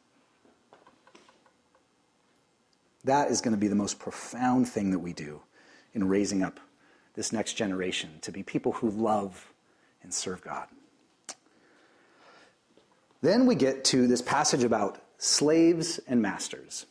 That 3.04 3.32
is 3.32 3.42
going 3.42 3.54
to 3.54 3.60
be 3.60 3.68
the 3.68 3.76
most 3.76 4.00
profound 4.00 4.68
thing 4.68 4.92
that 4.92 5.00
we 5.00 5.14
do 5.14 5.42
in 5.94 6.08
raising 6.08 6.44
up 6.44 6.60
this 7.16 7.34
next 7.34 7.54
generation 7.54 8.20
to 8.22 8.32
be 8.32 8.44
people 8.44 8.74
who 8.74 8.90
love 8.90 9.52
and 10.04 10.14
serve 10.14 10.42
God. 10.42 10.68
Then 13.22 13.46
we 13.46 13.56
get 13.56 13.84
to 13.86 14.08
this 14.08 14.22
passage 14.22 14.64
about 14.64 15.00
slaves 15.18 16.00
and 16.08 16.22
masters. 16.22 16.86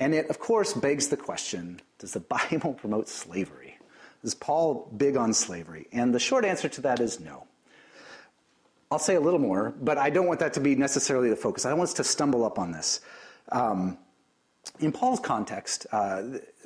And 0.00 0.14
it, 0.14 0.28
of 0.28 0.38
course, 0.38 0.74
begs 0.74 1.08
the 1.08 1.16
question 1.16 1.80
does 1.98 2.12
the 2.12 2.20
Bible 2.50 2.74
promote 2.74 3.08
slavery? 3.08 3.76
Is 4.22 4.34
Paul 4.34 4.90
big 4.96 5.16
on 5.16 5.32
slavery? 5.32 5.86
And 5.92 6.14
the 6.14 6.18
short 6.18 6.44
answer 6.44 6.68
to 6.68 6.80
that 6.82 7.00
is 7.00 7.20
no. 7.20 7.46
I'll 8.90 8.98
say 8.98 9.16
a 9.16 9.20
little 9.20 9.38
more, 9.38 9.74
but 9.80 9.98
I 9.98 10.10
don't 10.10 10.26
want 10.26 10.40
that 10.40 10.54
to 10.54 10.60
be 10.60 10.74
necessarily 10.74 11.28
the 11.28 11.36
focus. 11.36 11.66
I 11.66 11.70
don't 11.70 11.78
want 11.78 11.90
us 11.90 11.94
to 11.94 12.04
stumble 12.04 12.44
up 12.44 12.58
on 12.58 12.72
this. 12.72 13.00
Um, 13.52 13.98
in 14.80 14.92
Paul's 14.92 15.20
context, 15.20 15.86
uh, 15.92 16.22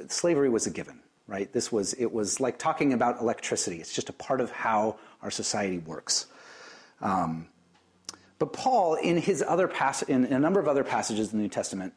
slavery 0.08 0.48
was 0.48 0.66
a 0.66 0.70
given, 0.70 1.00
right? 1.26 1.52
This 1.52 1.72
was 1.72 1.94
it 1.94 2.12
was 2.12 2.40
like 2.40 2.58
talking 2.58 2.92
about 2.92 3.20
electricity. 3.20 3.76
It's 3.80 3.92
just 3.92 4.08
a 4.08 4.12
part 4.12 4.40
of 4.40 4.50
how 4.50 4.96
our 5.22 5.30
society 5.30 5.78
works. 5.78 6.26
Um, 7.00 7.48
but 8.38 8.52
Paul, 8.52 8.94
in 8.94 9.18
his 9.18 9.42
other 9.46 9.68
pass- 9.68 10.02
in 10.02 10.24
a 10.24 10.38
number 10.38 10.58
of 10.58 10.66
other 10.66 10.84
passages 10.84 11.32
in 11.32 11.38
the 11.38 11.42
New 11.44 11.48
Testament, 11.48 11.94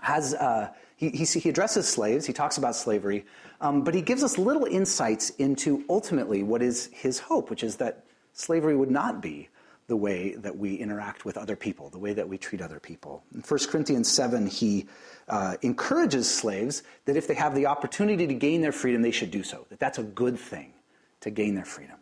has 0.00 0.34
uh, 0.34 0.68
he, 0.96 1.10
he, 1.10 1.24
he, 1.24 1.48
addresses 1.48 1.88
slaves. 1.88 2.26
He 2.26 2.32
talks 2.32 2.58
about 2.58 2.76
slavery, 2.76 3.24
um, 3.60 3.82
but 3.82 3.94
he 3.94 4.02
gives 4.02 4.22
us 4.22 4.36
little 4.38 4.66
insights 4.66 5.30
into 5.30 5.84
ultimately 5.88 6.42
what 6.42 6.62
is 6.62 6.90
his 6.92 7.18
hope, 7.18 7.50
which 7.50 7.64
is 7.64 7.76
that 7.76 8.04
slavery 8.34 8.76
would 8.76 8.90
not 8.90 9.22
be 9.22 9.48
the 9.86 9.96
way 9.96 10.34
that 10.36 10.56
we 10.56 10.74
interact 10.74 11.24
with 11.24 11.36
other 11.36 11.56
people, 11.56 11.90
the 11.90 11.98
way 11.98 12.14
that 12.14 12.28
we 12.28 12.38
treat 12.38 12.62
other 12.62 12.80
people. 12.80 13.22
In 13.34 13.40
1 13.40 13.60
Corinthians 13.68 14.10
7, 14.10 14.46
he 14.46 14.86
uh, 15.28 15.56
encourages 15.62 16.32
slaves 16.32 16.82
that 17.04 17.16
if 17.16 17.26
they 17.26 17.34
have 17.34 17.54
the 17.54 17.66
opportunity 17.66 18.26
to 18.26 18.34
gain 18.34 18.62
their 18.62 18.72
freedom, 18.72 19.02
they 19.02 19.10
should 19.10 19.30
do 19.30 19.42
so, 19.42 19.66
that 19.68 19.78
that's 19.78 19.98
a 19.98 20.02
good 20.02 20.38
thing 20.38 20.72
to 21.20 21.30
gain 21.30 21.54
their 21.54 21.64
freedom. 21.64 21.96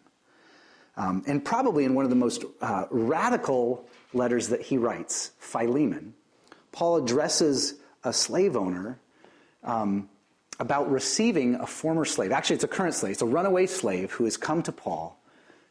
Um, 0.97 1.25
and 1.27 1.45
probably 1.45 1.85
in 1.85 1.95
one 1.95 2.05
of 2.05 2.11
the 2.11 2.17
most 2.17 2.45
uh, 2.61 2.85
radical 2.91 3.89
letters 4.13 4.49
that 4.49 4.61
he 4.61 4.77
writes, 4.77 5.33
Philemon, 5.39 6.15
Paul 6.71 6.97
addresses 6.97 7.75
a 8.05 8.13
slave 8.13 8.57
owner 8.57 8.99
um, 9.65 10.09
about 10.61 10.91
receiving 10.91 11.57
a 11.57 11.67
former 11.67 12.05
slave. 12.05 12.31
Actually, 12.31 12.55
it's 12.55 12.65
a 12.65 12.69
current 12.69 12.95
slave. 12.95 13.13
It's 13.13 13.23
a 13.23 13.27
runaway 13.27 13.67
slave 13.67 14.13
who 14.13 14.25
has 14.25 14.37
come 14.37 14.63
to 14.65 14.73
Paul. 14.73 15.19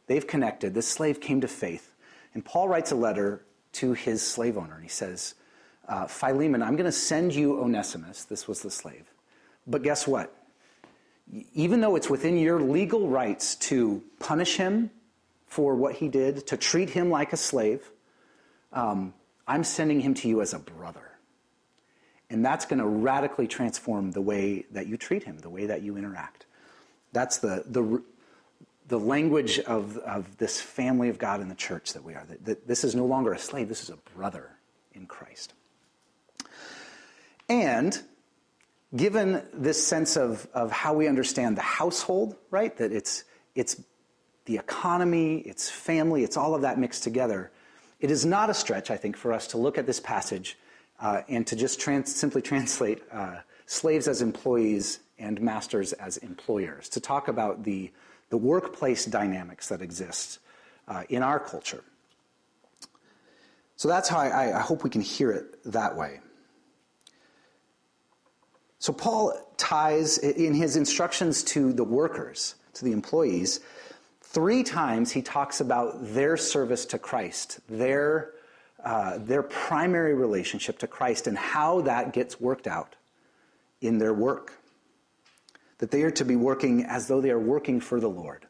They've 0.06 0.26
connected. 0.26 0.74
This 0.74 0.88
slave 0.88 1.20
came 1.20 1.40
to 1.40 1.48
faith. 1.48 1.91
And 2.34 2.44
Paul 2.44 2.68
writes 2.68 2.92
a 2.92 2.96
letter 2.96 3.44
to 3.74 3.92
his 3.92 4.26
slave 4.26 4.56
owner, 4.56 4.74
and 4.74 4.82
he 4.82 4.88
says, 4.88 5.34
uh, 5.88 6.06
Philemon, 6.06 6.62
I'm 6.62 6.76
going 6.76 6.86
to 6.86 6.92
send 6.92 7.34
you 7.34 7.60
Onesimus. 7.60 8.24
This 8.24 8.46
was 8.46 8.62
the 8.62 8.70
slave. 8.70 9.10
But 9.66 9.82
guess 9.82 10.06
what? 10.06 10.34
Even 11.54 11.80
though 11.80 11.96
it's 11.96 12.10
within 12.10 12.38
your 12.38 12.60
legal 12.60 13.08
rights 13.08 13.56
to 13.56 14.02
punish 14.20 14.56
him 14.56 14.90
for 15.46 15.74
what 15.74 15.96
he 15.96 16.08
did, 16.08 16.46
to 16.48 16.56
treat 16.56 16.90
him 16.90 17.10
like 17.10 17.32
a 17.32 17.36
slave, 17.36 17.90
um, 18.72 19.14
I'm 19.46 19.64
sending 19.64 20.00
him 20.00 20.14
to 20.14 20.28
you 20.28 20.40
as 20.40 20.54
a 20.54 20.58
brother. 20.58 21.10
And 22.30 22.44
that's 22.44 22.64
going 22.64 22.78
to 22.78 22.86
radically 22.86 23.46
transform 23.46 24.12
the 24.12 24.22
way 24.22 24.64
that 24.70 24.86
you 24.86 24.96
treat 24.96 25.24
him, 25.24 25.38
the 25.38 25.50
way 25.50 25.66
that 25.66 25.82
you 25.82 25.96
interact. 25.96 26.46
That's 27.12 27.38
the, 27.38 27.64
the, 27.66 28.02
the 28.88 28.98
language 28.98 29.58
of, 29.60 29.96
of 29.98 30.36
this 30.38 30.60
family 30.60 31.08
of 31.08 31.18
God 31.18 31.40
in 31.40 31.48
the 31.48 31.54
church 31.54 31.92
that 31.92 32.02
we 32.02 32.14
are. 32.14 32.24
That, 32.28 32.44
that 32.44 32.68
this 32.68 32.84
is 32.84 32.94
no 32.94 33.06
longer 33.06 33.32
a 33.32 33.38
slave, 33.38 33.68
this 33.68 33.82
is 33.82 33.90
a 33.90 33.96
brother 34.16 34.50
in 34.92 35.06
Christ. 35.06 35.54
And 37.48 38.00
given 38.94 39.42
this 39.52 39.84
sense 39.86 40.16
of, 40.16 40.46
of 40.52 40.70
how 40.70 40.94
we 40.94 41.08
understand 41.08 41.56
the 41.56 41.62
household, 41.62 42.36
right, 42.50 42.76
that 42.76 42.92
it's, 42.92 43.24
it's 43.54 43.80
the 44.44 44.58
economy, 44.58 45.38
it's 45.38 45.70
family, 45.70 46.24
it's 46.24 46.36
all 46.36 46.54
of 46.54 46.62
that 46.62 46.78
mixed 46.78 47.02
together, 47.02 47.50
it 48.00 48.10
is 48.10 48.26
not 48.26 48.50
a 48.50 48.54
stretch, 48.54 48.90
I 48.90 48.96
think, 48.96 49.16
for 49.16 49.32
us 49.32 49.46
to 49.48 49.58
look 49.58 49.78
at 49.78 49.86
this 49.86 50.00
passage 50.00 50.58
uh, 51.00 51.22
and 51.28 51.46
to 51.46 51.56
just 51.56 51.80
trans- 51.80 52.14
simply 52.14 52.42
translate 52.42 53.02
uh, 53.12 53.38
slaves 53.66 54.08
as 54.08 54.22
employees 54.22 55.00
and 55.18 55.40
masters 55.40 55.92
as 55.94 56.16
employers, 56.18 56.88
to 56.90 57.00
talk 57.00 57.28
about 57.28 57.62
the 57.62 57.92
the 58.32 58.38
workplace 58.38 59.04
dynamics 59.04 59.68
that 59.68 59.82
exist 59.82 60.38
uh, 60.88 61.02
in 61.10 61.22
our 61.22 61.38
culture. 61.38 61.84
So 63.76 63.88
that's 63.88 64.08
how 64.08 64.20
I, 64.20 64.56
I 64.56 64.62
hope 64.62 64.84
we 64.84 64.88
can 64.88 65.02
hear 65.02 65.30
it 65.32 65.62
that 65.66 65.94
way. 65.94 66.20
So 68.78 68.94
Paul 68.94 69.34
ties 69.58 70.16
in 70.16 70.54
his 70.54 70.76
instructions 70.76 71.44
to 71.44 71.74
the 71.74 71.84
workers, 71.84 72.54
to 72.72 72.86
the 72.86 72.92
employees, 72.92 73.60
three 74.22 74.62
times 74.62 75.10
he 75.12 75.20
talks 75.20 75.60
about 75.60 75.98
their 76.00 76.38
service 76.38 76.86
to 76.86 76.98
Christ, 76.98 77.60
their, 77.68 78.30
uh, 78.82 79.18
their 79.18 79.42
primary 79.42 80.14
relationship 80.14 80.78
to 80.78 80.86
Christ, 80.86 81.26
and 81.26 81.36
how 81.36 81.82
that 81.82 82.14
gets 82.14 82.40
worked 82.40 82.66
out 82.66 82.96
in 83.82 83.98
their 83.98 84.14
work 84.14 84.61
that 85.82 85.90
they 85.90 86.04
are 86.04 86.12
to 86.12 86.24
be 86.24 86.36
working 86.36 86.84
as 86.84 87.08
though 87.08 87.20
they 87.20 87.32
are 87.32 87.40
working 87.40 87.80
for 87.80 87.98
the 87.98 88.08
Lord. 88.08 88.46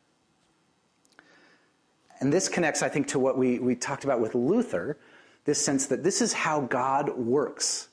And 2.21 2.31
this 2.31 2.47
connects, 2.47 2.83
I 2.83 2.91
think, 2.91 3.09
to 3.09 3.19
what 3.19 3.39
we, 3.39 3.59
we 3.59 3.75
talked 3.75 4.05
about 4.05 4.21
with 4.21 4.35
Luther 4.35 4.99
this 5.47 5.59
sense 5.59 5.87
that 5.87 6.03
this 6.05 6.21
is 6.21 6.35
how 6.35 6.61
God 6.61 7.17
works 7.17 7.89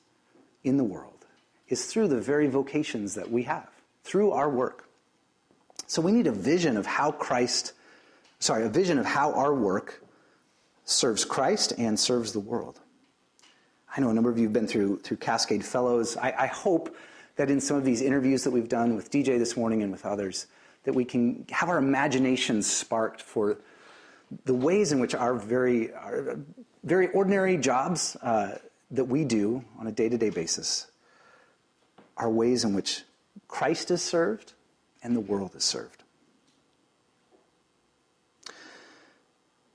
in 0.66 0.76
the 0.76 0.84
world, 0.84 1.26
is 1.70 1.86
through 1.86 2.10
the 2.10 2.20
very 2.20 2.48
vocations 2.48 3.16
that 3.16 3.32
we 3.32 3.44
have, 3.44 3.70
through 4.04 4.32
our 4.32 4.50
work. 4.50 4.90
So 5.88 6.02
we 6.02 6.12
need 6.12 6.28
a 6.28 6.34
vision 6.34 6.76
of 6.76 6.86
how 6.86 7.14
Christ, 7.14 7.72
sorry, 8.40 8.66
a 8.66 8.70
vision 8.70 9.00
of 9.00 9.06
how 9.06 9.32
our 9.32 9.56
work 9.56 10.04
serves 10.84 11.24
Christ 11.24 11.72
and 11.78 11.98
serves 11.98 12.34
the 12.34 12.42
world. 12.42 12.82
I 13.96 14.02
know 14.02 14.10
a 14.10 14.14
number 14.14 14.30
of 14.30 14.38
you 14.38 14.44
have 14.44 14.54
been 14.54 14.68
through, 14.68 15.00
through 15.00 15.16
Cascade 15.16 15.64
Fellows. 15.64 16.18
I, 16.18 16.34
I 16.38 16.48
hope 16.48 16.94
that 17.40 17.50
in 17.50 17.62
some 17.62 17.78
of 17.78 17.86
these 17.86 18.02
interviews 18.02 18.44
that 18.44 18.52
we've 18.52 18.68
done 18.68 18.98
with 18.98 19.10
DJ 19.10 19.40
this 19.40 19.56
morning 19.56 19.82
and 19.82 19.94
with 19.94 20.06
others, 20.06 20.48
that 20.84 20.94
we 20.94 21.06
can 21.06 21.46
have 21.52 21.70
our 21.70 21.78
imaginations 21.78 22.70
sparked 22.70 23.22
for 23.22 23.60
the 24.44 24.54
ways 24.54 24.92
in 24.92 25.00
which 25.00 25.16
our 25.16 25.36
very, 25.36 25.94
our 25.94 26.38
very 26.84 27.08
ordinary 27.12 27.56
jobs 27.56 28.18
uh, 28.24 28.58
that 28.92 29.06
we 29.06 29.24
do 29.24 29.64
on 29.80 29.88
a 29.88 29.92
day 29.94 30.10
to 30.10 30.18
day 30.18 30.30
basis 30.30 30.88
are 32.18 32.30
ways 32.30 32.66
in 32.66 32.74
which 32.74 33.04
Christ 33.48 33.90
is 33.90 34.02
served 34.02 34.52
and 35.02 35.16
the 35.16 35.22
world 35.22 35.56
is 35.56 35.64
served. 35.64 36.04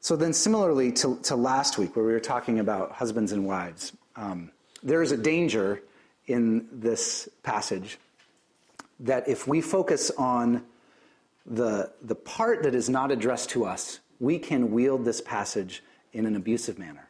So, 0.01 0.17
then, 0.17 0.35
similarly 0.35 0.93
to, 0.93 1.19
to 1.23 1.35
last 1.35 1.79
week, 1.79 1.97
where 1.97 2.05
we 2.05 2.13
were 2.13 2.21
talking 2.21 2.61
about 2.61 2.93
husbands 2.93 3.33
and 3.33 3.47
wives, 3.47 3.95
um, 4.17 4.51
there 4.83 5.03
is 5.03 5.13
a 5.13 5.17
danger 5.17 5.81
in 6.27 6.67
this 6.73 7.29
passage 7.43 7.99
that 9.01 9.29
if 9.29 9.47
we 9.47 9.61
focus 9.61 10.11
on 10.17 10.65
the, 11.47 11.91
the 12.03 12.15
part 12.15 12.63
that 12.63 12.75
is 12.75 12.89
not 12.89 13.11
addressed 13.11 13.51
to 13.51 13.65
us, 13.65 14.01
we 14.21 14.39
can 14.39 14.71
wield 14.71 15.05
this 15.05 15.21
passage 15.21 15.83
in 16.13 16.27
an 16.27 16.37
abusive 16.37 16.79
manner. 16.79 17.09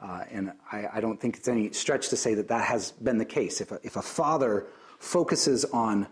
Uh, 0.00 0.24
and 0.30 0.52
I, 0.70 0.86
I, 0.94 1.00
don't 1.00 1.20
think 1.20 1.36
it's 1.36 1.48
any 1.48 1.72
stretch 1.72 2.08
to 2.10 2.16
say 2.16 2.34
that 2.34 2.48
that 2.48 2.64
has 2.64 2.92
been 2.92 3.18
the 3.18 3.24
case. 3.24 3.60
If 3.60 3.72
a, 3.72 3.80
if 3.82 3.96
a 3.96 4.02
father 4.02 4.66
focuses 5.00 5.64
on, 5.66 6.06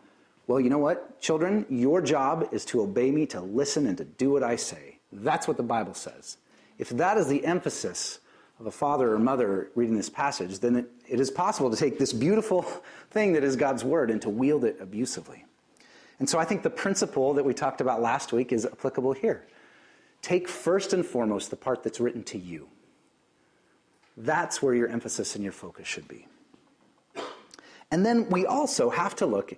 well, 0.49 0.61
you 0.61 0.69
know 0.69 0.79
what, 0.79 1.21
children, 1.21 1.65
your 1.69 2.03
job 2.03 2.49
is 2.51 2.65
to 2.67 2.83
obey 2.83 3.13
me, 3.13 3.27
to 3.27 3.41
listen, 3.41 3.87
and 3.87 3.97
to 3.99 4.05
do 4.05 4.31
what 4.31 4.43
I 4.43 4.57
say. 4.57 4.99
That's 5.13 5.47
what 5.47 5.57
the 5.57 5.63
Bible 5.63 5.95
says. 5.95 6.37
If 6.79 6.89
that 6.91 7.17
is 7.17 7.29
the 7.29 7.45
emphasis 7.45 8.19
of 8.59 8.67
a 8.67 8.73
father 8.73 9.15
or 9.15 9.21
mother 9.21 9.71
reading 9.77 9.97
this 9.97 10.11
passage, 10.11 10.59
then 10.59 10.77
it, 10.77 10.91
it 11.09 11.21
is 11.21 11.31
possible 11.31 11.71
to 11.71 11.77
take 11.77 11.99
this 11.99 12.13
beautiful 12.13 12.63
thing 13.11 13.33
that 13.35 13.45
is 13.45 13.57
God's 13.57 13.85
word 13.85 14.11
and 14.11 14.21
to 14.23 14.31
wield 14.31 14.65
it 14.65 14.79
abusively. 14.81 15.45
And 16.19 16.29
so 16.29 16.39
I 16.39 16.45
think 16.45 16.63
the 16.63 16.71
principle 16.71 17.35
that 17.35 17.45
we 17.45 17.53
talked 17.53 17.81
about 17.81 18.01
last 18.01 18.33
week 18.33 18.53
is 18.53 18.65
applicable 18.65 19.13
here. 19.13 19.45
Take 20.23 20.49
first 20.49 20.93
and 20.93 21.05
foremost 21.05 21.51
the 21.51 21.57
part 21.57 21.83
that's 21.83 22.01
written 22.01 22.23
to 22.25 22.39
you. 22.39 22.69
That's 24.17 24.63
where 24.63 24.75
your 24.75 24.89
emphasis 24.89 25.35
and 25.35 25.45
your 25.45 25.53
focus 25.53 25.87
should 25.87 26.09
be. 26.09 26.27
And 27.91 28.05
then 28.05 28.29
we 28.31 28.47
also 28.47 28.91
have 28.91 29.15
to 29.17 29.27
look 29.27 29.55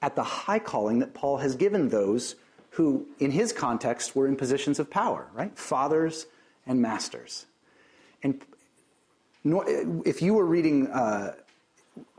at 0.00 0.16
the 0.16 0.22
high 0.22 0.58
calling 0.58 1.00
that 1.00 1.14
Paul 1.14 1.38
has 1.38 1.54
given 1.56 1.88
those 1.88 2.36
who, 2.70 3.06
in 3.18 3.30
his 3.30 3.52
context, 3.52 4.16
were 4.16 4.26
in 4.26 4.36
positions 4.36 4.78
of 4.78 4.90
power, 4.90 5.28
right? 5.34 5.56
Fathers 5.58 6.26
and 6.66 6.80
masters. 6.80 7.46
And 8.22 8.40
if 9.44 10.22
you 10.22 10.34
were 10.34 10.44
reading, 10.44 10.88
uh, 10.88 11.34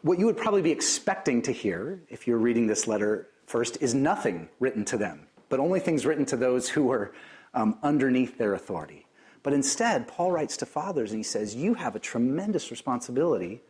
what 0.02 0.20
you 0.20 0.26
would 0.26 0.38
probably 0.38 0.62
be 0.62 0.72
expecting 0.72 1.42
to 1.44 1.52
hear 1.52 2.02
if 2.10 2.28
you're 2.28 2.38
reading 2.38 2.68
this 2.68 2.88
letter 2.88 3.28
first 3.46 3.78
is 3.82 3.94
nothing 3.94 4.50
written 4.60 4.86
to 4.86 4.98
them, 4.98 5.28
but 5.50 5.60
only 5.60 5.80
things 5.80 6.06
written 6.06 6.26
to 6.26 6.38
those 6.38 6.70
who 6.70 6.84
were 6.84 7.14
um, 7.54 7.78
underneath 7.84 8.38
their 8.38 8.54
authority. 8.54 9.06
But 9.44 9.54
instead, 9.54 10.08
Paul 10.08 10.32
writes 10.32 10.58
to 10.58 10.66
fathers 10.66 11.12
and 11.12 11.20
he 11.20 11.24
says, 11.24 11.56
You 11.56 11.74
have 11.76 11.96
a 11.96 12.00
tremendous 12.00 12.72
responsibility 12.72 13.62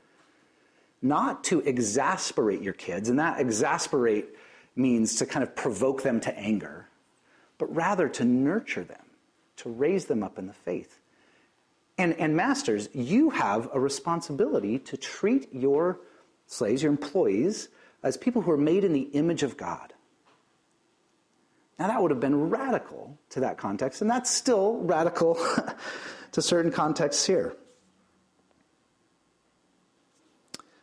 not 1.01 1.43
to 1.45 1.61
exasperate 1.61 2.61
your 2.61 2.73
kids, 2.73 3.09
and 3.09 3.19
that 3.19 3.39
exasperate 3.39 4.35
means 4.75 5.15
to 5.15 5.25
kind 5.25 5.43
of 5.43 5.55
provoke 5.55 6.03
them 6.03 6.19
to 6.21 6.37
anger, 6.37 6.87
but 7.57 7.73
rather 7.73 8.09
to 8.09 8.25
nurture 8.25 8.83
them, 8.83 9.05
to 9.57 9.69
raise 9.69 10.05
them 10.05 10.23
up 10.23 10.37
in 10.37 10.47
the 10.47 10.53
faith. 10.53 10.99
And, 11.99 12.13
and 12.17 12.33
masters, 12.33 12.87
you 12.93 13.29
have 13.29 13.69
a 13.73 13.79
responsibility 13.79 14.79
to 14.79 14.95
treat 14.95 15.53
your 15.53 15.99
slaves, 16.47 16.81
your 16.81 16.93
employees, 16.93 17.67
as 18.03 18.15
people 18.15 18.41
who 18.41 18.51
are 18.51 18.57
made 18.57 18.85
in 18.85 18.93
the 18.93 19.01
image 19.01 19.43
of 19.43 19.57
God. 19.57 19.93
Now, 21.77 21.87
that 21.87 22.01
would 22.01 22.11
have 22.11 22.21
been 22.21 22.49
radical 22.49 23.17
to 23.31 23.41
that 23.41 23.57
context, 23.57 24.01
and 24.01 24.09
that's 24.09 24.29
still 24.29 24.77
radical 24.77 25.37
to 26.31 26.41
certain 26.41 26.71
contexts 26.71 27.25
here. 27.25 27.57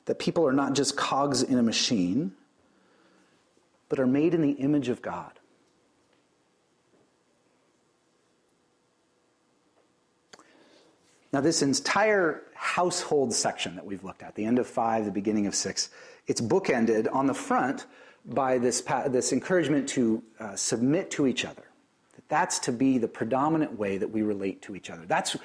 That 0.04 0.18
people 0.18 0.46
are 0.46 0.52
not 0.52 0.74
just 0.74 0.98
cogs 0.98 1.42
in 1.42 1.58
a 1.58 1.62
machine, 1.62 2.32
but 3.88 3.98
are 3.98 4.06
made 4.06 4.34
in 4.34 4.42
the 4.42 4.52
image 4.52 4.90
of 4.90 5.00
God. 5.00 5.32
Now, 11.36 11.42
this 11.42 11.60
entire 11.60 12.44
household 12.54 13.34
section 13.34 13.74
that 13.74 13.84
we've 13.84 14.02
looked 14.02 14.22
at, 14.22 14.34
the 14.36 14.46
end 14.46 14.58
of 14.58 14.66
five, 14.66 15.04
the 15.04 15.10
beginning 15.10 15.46
of 15.46 15.54
six, 15.54 15.90
it's 16.26 16.40
bookended 16.40 17.12
on 17.12 17.26
the 17.26 17.34
front 17.34 17.84
by 18.24 18.56
this, 18.56 18.80
this 19.08 19.34
encouragement 19.34 19.86
to 19.90 20.22
uh, 20.40 20.56
submit 20.56 21.10
to 21.10 21.26
each 21.26 21.44
other. 21.44 21.64
That 22.14 22.26
that's 22.30 22.58
to 22.60 22.72
be 22.72 22.96
the 22.96 23.06
predominant 23.06 23.78
way 23.78 23.98
that 23.98 24.10
we 24.10 24.22
relate 24.22 24.62
to 24.62 24.74
each 24.74 24.88
other. 24.88 25.04
That's 25.04 25.36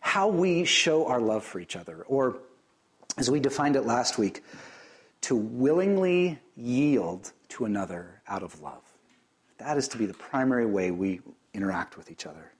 how 0.00 0.26
we 0.26 0.64
show 0.64 1.06
our 1.06 1.20
love 1.20 1.44
for 1.44 1.60
each 1.60 1.76
other. 1.76 2.02
Or, 2.08 2.38
as 3.16 3.30
we 3.30 3.38
defined 3.38 3.76
it 3.76 3.82
last 3.82 4.18
week, 4.18 4.42
to 5.20 5.36
willingly 5.36 6.40
yield 6.56 7.30
to 7.50 7.66
another 7.66 8.20
out 8.26 8.42
of 8.42 8.60
love. 8.62 8.82
That 9.58 9.76
is 9.76 9.86
to 9.86 9.96
be 9.96 10.06
the 10.06 10.14
primary 10.14 10.66
way 10.66 10.90
we 10.90 11.20
interact 11.54 11.96
with 11.96 12.10
each 12.10 12.26
other. 12.26 12.50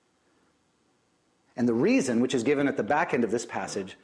And 1.57 1.67
the 1.67 1.75
reason, 1.75 2.21
which 2.21 2.35
is 2.35 2.43
given 2.43 2.69
at 2.69 2.77
the 2.77 2.83
back 2.83 3.15
end 3.15 3.25
of 3.25 3.31
this 3.31 3.47
passage, 3.47 3.97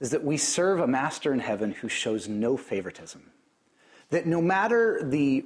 is 0.00 0.10
that 0.10 0.24
we 0.24 0.36
serve 0.36 0.80
a 0.80 0.86
master 0.86 1.32
in 1.32 1.40
heaven 1.40 1.72
who 1.72 1.88
shows 1.88 2.28
no 2.28 2.56
favoritism. 2.56 3.30
That 4.10 4.26
no 4.26 4.40
matter 4.40 5.02
the 5.02 5.44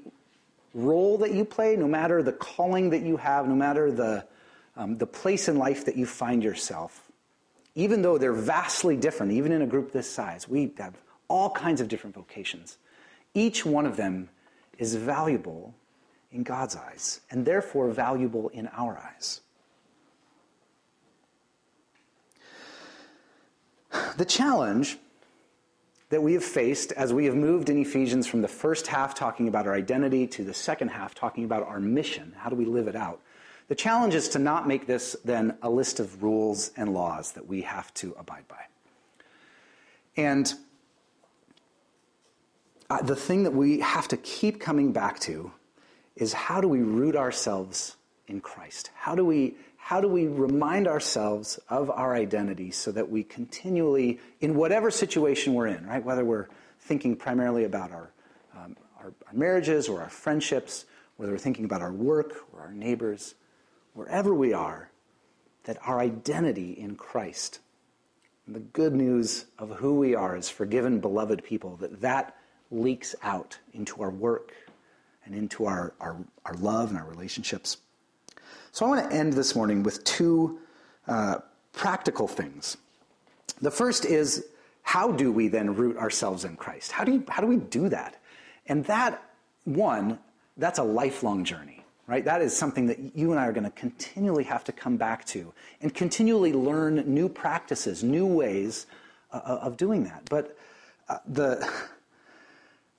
role 0.74 1.18
that 1.18 1.32
you 1.32 1.44
play, 1.44 1.76
no 1.76 1.88
matter 1.88 2.22
the 2.22 2.32
calling 2.32 2.90
that 2.90 3.02
you 3.02 3.16
have, 3.16 3.48
no 3.48 3.54
matter 3.54 3.90
the, 3.90 4.24
um, 4.76 4.98
the 4.98 5.06
place 5.06 5.48
in 5.48 5.58
life 5.58 5.86
that 5.86 5.96
you 5.96 6.06
find 6.06 6.44
yourself, 6.44 7.10
even 7.74 8.02
though 8.02 8.18
they're 8.18 8.32
vastly 8.32 8.96
different, 8.96 9.32
even 9.32 9.52
in 9.52 9.62
a 9.62 9.66
group 9.66 9.92
this 9.92 10.10
size, 10.10 10.48
we 10.48 10.72
have 10.78 10.94
all 11.28 11.50
kinds 11.50 11.80
of 11.80 11.88
different 11.88 12.14
vocations. 12.14 12.76
Each 13.34 13.64
one 13.64 13.86
of 13.86 13.96
them 13.96 14.28
is 14.78 14.94
valuable 14.94 15.74
in 16.30 16.42
God's 16.42 16.76
eyes, 16.76 17.20
and 17.30 17.44
therefore 17.44 17.90
valuable 17.90 18.48
in 18.50 18.68
our 18.68 18.98
eyes. 18.98 19.40
The 24.16 24.24
challenge 24.24 24.98
that 26.10 26.22
we 26.22 26.34
have 26.34 26.44
faced 26.44 26.92
as 26.92 27.12
we 27.12 27.24
have 27.24 27.34
moved 27.34 27.70
in 27.70 27.78
Ephesians 27.78 28.26
from 28.26 28.42
the 28.42 28.48
first 28.48 28.86
half 28.86 29.14
talking 29.14 29.48
about 29.48 29.66
our 29.66 29.74
identity 29.74 30.26
to 30.26 30.44
the 30.44 30.52
second 30.52 30.88
half 30.88 31.14
talking 31.14 31.44
about 31.44 31.62
our 31.66 31.80
mission, 31.80 32.34
how 32.36 32.50
do 32.50 32.56
we 32.56 32.66
live 32.66 32.86
it 32.86 32.96
out? 32.96 33.20
The 33.68 33.74
challenge 33.74 34.14
is 34.14 34.28
to 34.30 34.38
not 34.38 34.68
make 34.68 34.86
this 34.86 35.16
then 35.24 35.56
a 35.62 35.70
list 35.70 36.00
of 36.00 36.22
rules 36.22 36.72
and 36.76 36.92
laws 36.92 37.32
that 37.32 37.46
we 37.46 37.62
have 37.62 37.94
to 37.94 38.14
abide 38.18 38.46
by. 38.48 38.64
And 40.16 40.52
uh, 42.90 43.00
the 43.00 43.16
thing 43.16 43.44
that 43.44 43.54
we 43.54 43.80
have 43.80 44.08
to 44.08 44.18
keep 44.18 44.60
coming 44.60 44.92
back 44.92 45.18
to 45.20 45.52
is 46.16 46.34
how 46.34 46.60
do 46.60 46.68
we 46.68 46.80
root 46.80 47.16
ourselves 47.16 47.96
in 48.28 48.42
Christ? 48.42 48.90
How 48.94 49.14
do 49.14 49.24
we 49.24 49.54
how 49.84 50.00
do 50.00 50.06
we 50.06 50.28
remind 50.28 50.86
ourselves 50.86 51.58
of 51.68 51.90
our 51.90 52.14
identity 52.14 52.70
so 52.70 52.92
that 52.92 53.10
we 53.10 53.24
continually, 53.24 54.20
in 54.40 54.54
whatever 54.54 54.92
situation 54.92 55.54
we're 55.54 55.66
in, 55.66 55.84
right, 55.84 56.04
whether 56.04 56.24
we're 56.24 56.46
thinking 56.78 57.16
primarily 57.16 57.64
about 57.64 57.90
our, 57.90 58.12
um, 58.56 58.76
our, 59.00 59.12
our 59.26 59.32
marriages 59.32 59.88
or 59.88 60.00
our 60.00 60.08
friendships, 60.08 60.84
whether 61.16 61.32
we're 61.32 61.38
thinking 61.38 61.64
about 61.64 61.82
our 61.82 61.92
work 61.92 62.44
or 62.52 62.60
our 62.60 62.72
neighbors, 62.72 63.34
wherever 63.94 64.32
we 64.32 64.52
are, 64.52 64.88
that 65.64 65.78
our 65.84 65.98
identity 65.98 66.70
in 66.70 66.94
Christ 66.94 67.58
and 68.46 68.54
the 68.54 68.60
good 68.60 68.94
news 68.94 69.46
of 69.58 69.68
who 69.70 69.96
we 69.96 70.14
are 70.14 70.36
as 70.36 70.48
forgiven, 70.48 71.00
beloved 71.00 71.42
people, 71.42 71.74
that 71.78 72.00
that 72.02 72.36
leaks 72.70 73.16
out 73.20 73.58
into 73.74 74.00
our 74.00 74.10
work 74.10 74.52
and 75.24 75.34
into 75.34 75.66
our, 75.66 75.92
our, 75.98 76.16
our 76.46 76.54
love 76.54 76.90
and 76.90 76.98
our 76.98 77.06
relationships. 77.06 77.78
So 78.74 78.86
I 78.86 78.88
want 78.88 79.10
to 79.10 79.14
end 79.14 79.34
this 79.34 79.54
morning 79.54 79.82
with 79.82 80.02
two 80.04 80.58
uh, 81.06 81.40
practical 81.74 82.26
things. 82.26 82.78
The 83.60 83.70
first 83.70 84.06
is 84.06 84.46
how 84.82 85.12
do 85.12 85.30
we 85.30 85.48
then 85.48 85.76
root 85.76 85.98
ourselves 85.98 86.46
in 86.46 86.56
Christ? 86.56 86.90
How 86.90 87.04
do, 87.04 87.12
you, 87.12 87.24
how 87.28 87.42
do 87.42 87.46
we 87.46 87.58
do 87.58 87.90
that? 87.90 88.16
And 88.66 88.82
that, 88.86 89.22
one, 89.64 90.18
that's 90.56 90.78
a 90.78 90.82
lifelong 90.82 91.44
journey, 91.44 91.84
right? 92.06 92.24
That 92.24 92.40
is 92.40 92.56
something 92.56 92.86
that 92.86 93.14
you 93.14 93.30
and 93.30 93.38
I 93.38 93.46
are 93.46 93.52
going 93.52 93.64
to 93.64 93.70
continually 93.70 94.44
have 94.44 94.64
to 94.64 94.72
come 94.72 94.96
back 94.96 95.26
to 95.26 95.52
and 95.82 95.94
continually 95.94 96.54
learn 96.54 97.04
new 97.06 97.28
practices, 97.28 98.02
new 98.02 98.26
ways 98.26 98.86
uh, 99.32 99.40
uh 99.44 99.58
of 99.62 99.76
doing 99.76 100.04
that. 100.04 100.22
But 100.30 100.56
uh, 101.10 101.18
the, 101.26 101.70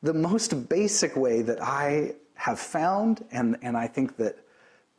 the 0.04 0.14
most 0.14 0.70
basic 0.70 1.16
way 1.16 1.42
that 1.42 1.64
I 1.64 2.14
have 2.36 2.60
found, 2.60 3.26
and, 3.32 3.58
and 3.64 3.76
I 3.76 3.88
think 3.88 4.18
that 4.18 4.38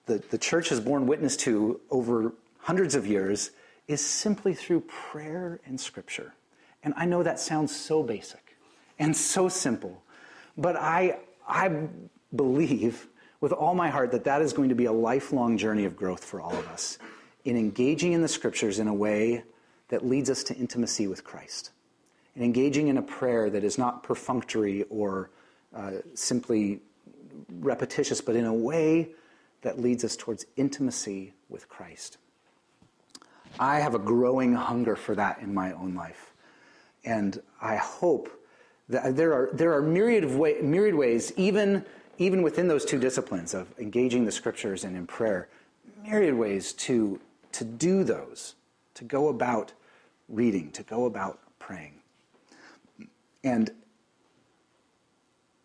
the, 0.07 0.23
the 0.31 0.39
church 0.39 0.69
has 0.69 0.81
borne 0.81 1.07
witness 1.07 1.37
to 1.39 1.81
over 1.91 2.33
hundreds 2.61 2.95
of 2.95 3.07
years 3.07 3.51
is 3.89 4.05
simply 4.05 4.55
through 4.55 4.81
prayer 4.81 5.61
and 5.67 5.81
scripture. 5.81 6.35
And 6.83 6.95
I 6.97 7.05
know 7.07 7.23
that 7.23 7.41
sounds 7.41 7.75
so 7.75 8.03
basic 8.03 8.57
and 8.99 9.17
so 9.17 9.49
simple, 9.49 10.03
but 10.57 10.77
I, 10.77 11.19
I 11.49 11.89
believe 12.35 13.07
with 13.41 13.53
all 13.53 13.75
my 13.75 13.91
heart 13.91 14.13
that 14.13 14.25
that 14.25 14.43
is 14.43 14.53
going 14.53 14.69
to 14.71 14.75
be 14.75 14.87
a 14.87 14.93
lifelong 14.93 15.59
journey 15.59 15.85
of 15.85 15.97
growth 15.97 16.25
for 16.25 16.41
all 16.41 16.57
of 16.57 16.67
us 16.69 16.99
in 17.45 17.57
engaging 17.57 18.13
in 18.13 18.23
the 18.23 18.29
scriptures 18.29 18.79
in 18.79 18.89
a 18.89 18.95
way 18.95 19.45
that 19.89 20.05
leads 20.05 20.31
us 20.31 20.43
to 20.45 20.55
intimacy 20.55 21.07
with 21.07 21.25
Christ, 21.25 21.71
and 22.35 22.43
engaging 22.43 22.89
in 22.89 22.97
a 22.97 23.03
prayer 23.03 23.51
that 23.51 23.65
is 23.65 23.77
not 23.77 24.03
perfunctory 24.03 24.85
or 24.85 25.31
uh, 25.75 25.93
simply 26.15 26.81
repetitious, 27.61 28.21
but 28.21 28.35
in 28.35 28.47
a 28.47 28.55
way 28.55 29.11
that 29.65 29.81
leads 29.81 30.05
us 30.05 30.15
towards 30.15 30.45
intimacy 30.57 31.33
with 31.49 31.69
Christ. 31.69 32.19
I 33.59 33.81
have 33.81 33.95
a 33.95 33.99
growing 33.99 34.53
hunger 34.53 34.95
for 34.95 35.15
that 35.15 35.39
in 35.41 35.55
my 35.55 35.73
own 35.73 35.95
life. 35.95 36.33
And 37.05 37.41
I 37.61 37.77
hope 37.77 38.31
that 38.91 39.17
there 39.17 39.33
are, 39.33 39.51
there 39.55 39.73
are 39.73 39.81
myriad, 39.81 40.23
of 40.23 40.37
way, 40.37 40.57
myriad 40.61 40.95
ways, 40.95 41.33
even, 41.37 41.85
even 42.19 42.43
within 42.43 42.69
those 42.69 42.85
two 42.85 42.99
disciplines 42.99 43.55
of 43.55 43.67
engaging 43.79 44.27
the 44.27 44.33
scriptures 44.33 44.85
and 44.85 44.95
in 44.97 45.07
prayer, 45.07 45.49
myriad 46.03 46.35
ways 46.35 46.75
to, 46.75 47.19
to 47.53 47.65
do 47.65 48.05
those, 48.05 48.57
to 48.95 49.05
go 49.05 49.29
about 49.29 49.73
reading, 50.29 50.71
to 50.73 50.83
go 50.83 51.07
about 51.07 51.39
praying. 51.59 51.95
And, 53.43 53.71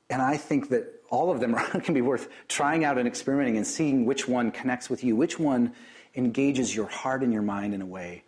and 0.10 0.22
I 0.22 0.38
think 0.38 0.70
that 0.70 0.99
all 1.10 1.32
of 1.32 1.40
them 1.40 1.54
can 1.84 1.94
be 1.94 2.02
worth 2.02 2.30
trying 2.48 2.84
out 2.84 2.98
and 2.98 3.08
experimenting 3.08 3.58
and 3.58 3.66
seeing 3.66 4.06
which 4.06 4.28
one 4.28 4.52
connects 4.52 4.90
with 4.90 5.04
you, 5.04 5.16
which 5.16 5.40
one 5.40 5.74
engages 6.16 6.76
your 6.76 6.88
heart 6.88 7.24
and 7.24 7.32
your 7.34 7.42
mind 7.42 7.74
in 7.74 7.82
a 7.82 7.86
way 7.86 8.24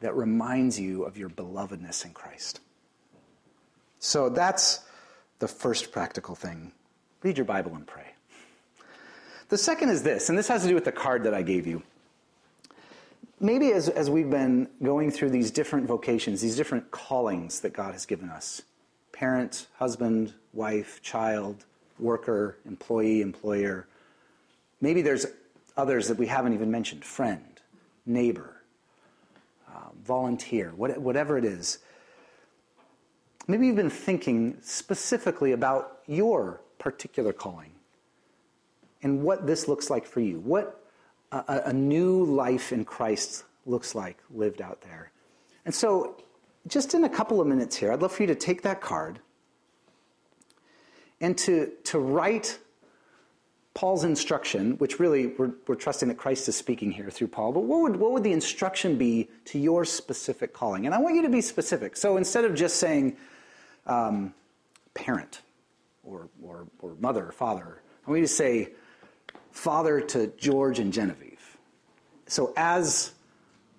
that 0.00 0.14
reminds 0.16 0.78
you 0.78 1.04
of 1.04 1.16
your 1.16 1.28
belovedness 1.28 2.04
in 2.04 2.12
Christ. 2.12 2.60
So 4.00 4.28
that's 4.28 4.80
the 5.38 5.48
first 5.48 5.92
practical 5.92 6.34
thing. 6.34 6.72
Read 7.22 7.38
your 7.38 7.44
Bible 7.44 7.74
and 7.74 7.86
pray. 7.86 8.06
The 9.48 9.58
second 9.58 9.90
is 9.90 10.02
this, 10.02 10.28
and 10.28 10.36
this 10.36 10.48
has 10.48 10.62
to 10.62 10.68
do 10.68 10.74
with 10.74 10.84
the 10.84 10.92
card 10.92 11.24
that 11.24 11.34
I 11.34 11.42
gave 11.42 11.66
you. 11.66 11.82
Maybe 13.38 13.72
as, 13.72 13.88
as 13.88 14.08
we've 14.08 14.30
been 14.30 14.68
going 14.82 15.10
through 15.10 15.30
these 15.30 15.50
different 15.50 15.86
vocations, 15.86 16.40
these 16.40 16.56
different 16.56 16.90
callings 16.90 17.60
that 17.60 17.72
God 17.72 17.92
has 17.92 18.06
given 18.06 18.28
us 18.28 18.62
parent, 19.22 19.68
husband, 19.78 20.32
wife, 20.52 21.00
child, 21.00 21.64
worker, 22.00 22.56
employee, 22.66 23.22
employer. 23.22 23.86
Maybe 24.80 25.00
there's 25.00 25.26
others 25.76 26.08
that 26.08 26.18
we 26.18 26.26
haven't 26.26 26.54
even 26.54 26.72
mentioned 26.72 27.04
friend, 27.04 27.60
neighbor, 28.04 28.56
uh, 29.68 29.90
volunteer, 30.04 30.72
what, 30.74 30.98
whatever 31.00 31.38
it 31.38 31.44
is. 31.44 31.78
Maybe 33.46 33.68
you've 33.68 33.76
been 33.76 33.90
thinking 33.90 34.56
specifically 34.60 35.52
about 35.52 36.00
your 36.08 36.60
particular 36.80 37.32
calling 37.32 37.70
and 39.04 39.22
what 39.22 39.46
this 39.46 39.68
looks 39.68 39.88
like 39.88 40.04
for 40.04 40.18
you, 40.18 40.40
what 40.40 40.84
a, 41.30 41.62
a 41.66 41.72
new 41.72 42.24
life 42.24 42.72
in 42.72 42.84
Christ 42.84 43.44
looks 43.66 43.94
like 43.94 44.18
lived 44.34 44.60
out 44.60 44.80
there. 44.80 45.12
And 45.64 45.72
so, 45.72 46.16
just 46.66 46.94
in 46.94 47.04
a 47.04 47.08
couple 47.08 47.40
of 47.40 47.46
minutes 47.46 47.76
here, 47.76 47.92
I'd 47.92 48.02
love 48.02 48.12
for 48.12 48.22
you 48.22 48.28
to 48.28 48.34
take 48.34 48.62
that 48.62 48.80
card 48.80 49.18
and 51.20 51.36
to, 51.38 51.72
to 51.84 51.98
write 51.98 52.58
Paul's 53.74 54.04
instruction, 54.04 54.72
which 54.72 54.98
really 54.98 55.28
we're, 55.28 55.52
we're 55.66 55.76
trusting 55.76 56.08
that 56.08 56.18
Christ 56.18 56.48
is 56.48 56.56
speaking 56.56 56.90
here 56.90 57.10
through 57.10 57.28
Paul, 57.28 57.52
but 57.52 57.60
what 57.60 57.80
would, 57.80 57.96
what 57.96 58.12
would 58.12 58.22
the 58.22 58.32
instruction 58.32 58.98
be 58.98 59.30
to 59.46 59.58
your 59.58 59.84
specific 59.84 60.52
calling? 60.52 60.84
And 60.84 60.94
I 60.94 60.98
want 60.98 61.14
you 61.14 61.22
to 61.22 61.30
be 61.30 61.40
specific. 61.40 61.96
So 61.96 62.16
instead 62.16 62.44
of 62.44 62.54
just 62.54 62.76
saying 62.76 63.16
um, 63.86 64.34
parent 64.94 65.40
or, 66.04 66.28
or, 66.42 66.66
or 66.80 66.94
mother 67.00 67.26
or 67.26 67.32
father, 67.32 67.80
I 68.06 68.10
want 68.10 68.20
you 68.20 68.26
to 68.26 68.32
say 68.32 68.70
father 69.52 70.00
to 70.00 70.26
George 70.36 70.78
and 70.78 70.92
Genevieve. 70.92 71.56
So 72.26 72.52
as 72.56 73.12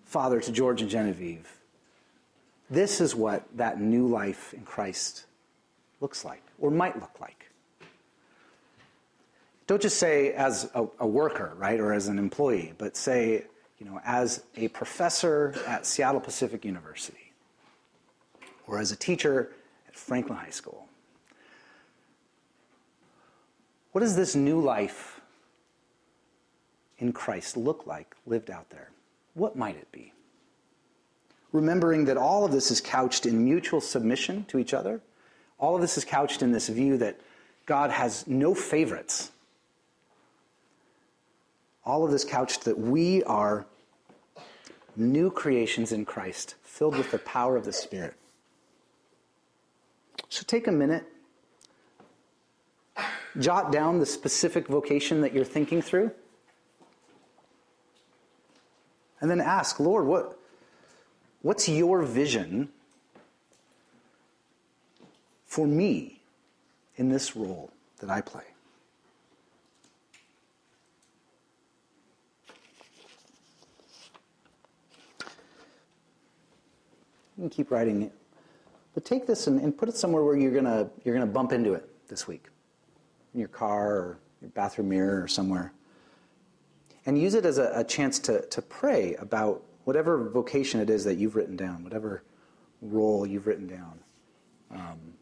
father 0.06 0.39
to 0.39 0.52
George 0.52 0.82
and 0.82 0.89
Genevieve, 0.89 1.60
this 2.69 3.02
is 3.02 3.15
what 3.15 3.45
that 3.58 3.80
new 3.80 4.08
life 4.08 4.54
in 4.54 4.63
Christ 4.63 5.26
looks 6.02 6.26
like 6.26 6.41
or 6.60 6.71
might 6.71 6.99
look 6.99 7.19
like. 7.19 7.49
Don't 9.67 9.82
just 9.82 9.97
say 9.97 10.34
as 10.34 10.69
a, 10.76 10.86
a, 10.99 11.08
worker, 11.08 11.54
right, 11.58 11.80
or 11.80 11.93
as 11.93 12.08
an 12.08 12.19
employee, 12.19 12.73
but 12.78 12.97
say, 12.97 13.45
you 13.80 13.86
know, 13.86 14.02
as 14.06 14.43
a 14.58 14.67
professor 14.69 15.56
at 15.65 15.86
Seattle 15.86 16.19
Pacific 16.19 16.65
University, 16.65 17.32
or 18.67 18.80
as 18.80 18.91
a 18.91 18.95
teacher 18.95 19.52
at 19.88 19.95
Franklin 19.95 20.38
High 20.38 20.49
School. 20.49 20.88
What 23.93 24.02
does 24.02 24.15
this 24.15 24.36
new 24.36 24.60
life 24.60 25.21
in 26.97 27.13
Christ 27.13 27.56
look 27.56 27.86
like 27.86 28.15
lived 28.26 28.49
out 28.49 28.69
there? 28.69 28.89
What 29.34 29.56
might 29.56 29.76
it 29.76 29.91
be? 29.91 30.13
Remembering 31.53 32.05
that 32.05 32.17
all 32.17 32.43
of 32.43 32.51
this 32.51 32.69
is 32.69 32.81
couched 32.81 33.25
in 33.25 33.45
mutual 33.45 33.79
submission 33.79 34.43
to 34.49 34.59
each 34.59 34.73
other 34.73 34.99
all 35.63 35.75
of 35.75 35.81
this 35.81 35.97
is 35.97 36.03
couched 36.03 36.41
in 36.41 36.51
this 36.51 36.67
view 36.67 36.97
that 36.97 37.21
God 37.65 37.89
has 37.89 38.27
no 38.27 38.53
favorites. 38.53 39.31
All 41.85 42.03
of 42.03 42.11
this 42.11 42.25
couched 42.25 42.65
that 42.65 42.77
we 42.77 43.23
are 43.23 43.65
new 44.97 45.31
creations 45.31 45.93
in 45.93 46.03
Christ, 46.03 46.55
filled 46.63 46.97
with 46.97 47.11
the 47.11 47.19
power 47.19 47.55
of 47.55 47.63
the 47.63 47.71
Spirit. 47.71 48.15
So 50.27 50.43
take 50.45 50.67
a 50.67 50.71
minute, 50.73 51.05
jot 53.39 53.71
down 53.71 53.99
the 53.99 54.05
specific 54.05 54.67
vocation 54.67 55.21
that 55.21 55.33
you're 55.33 55.45
thinking 55.45 55.81
through, 55.81 56.11
and 59.21 59.31
then 59.31 59.39
ask, 59.39 59.79
Lord, 59.79 60.05
what, 60.05 60.37
what's 61.43 61.69
your 61.69 62.01
vision 62.01 62.69
for 65.45 65.67
me 65.67 66.19
in 66.95 67.10
this 67.10 67.36
role 67.36 67.71
that 67.99 68.10
I 68.10 68.21
play. 68.21 68.41
You 77.38 77.43
can 77.43 77.49
keep 77.51 77.69
writing 77.69 78.01
it. 78.01 78.12
But 78.95 79.06
take 79.06 79.27
this 79.27 79.45
and, 79.45 79.62
and 79.62 79.77
put 79.77 79.89
it 79.89 79.95
somewhere 79.95 80.23
where 80.23 80.36
you're 80.36 80.51
gonna 80.51 80.89
you're 81.03 81.13
gonna 81.13 81.27
bump 81.27 81.51
into 81.51 81.73
it 81.73 81.88
this 82.08 82.27
week. 82.27 82.47
In 83.36 83.39
your 83.39 83.49
car 83.49 83.91
or 83.91 84.17
your 84.41 84.49
bathroom 84.51 84.89
mirror 84.89 85.21
or 85.21 85.27
somewhere. 85.27 85.71
And 87.06 87.15
use 87.15 87.36
it 87.36 87.45
as 87.45 87.60
a, 87.60 87.71
a 87.75 87.84
chance 87.84 88.17
to, 88.19 88.43
to 88.47 88.62
pray 88.62 89.13
about 89.15 89.62
whatever 89.84 90.30
vocation 90.30 90.80
it 90.80 90.89
is 90.89 91.04
that 91.04 91.15
you've 91.15 91.36
written 91.36 91.56
down, 91.56 91.84
whatever 91.84 92.24
role 92.82 93.26
you've 93.26 93.48
written 93.48 93.67
down. 93.67 94.00
Um, 94.72 95.13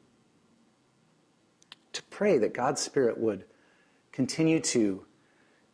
to 1.93 2.03
pray 2.03 2.37
that 2.37 2.53
God's 2.53 2.81
Spirit 2.81 3.17
would 3.17 3.45
continue 4.11 4.59
to 4.59 5.05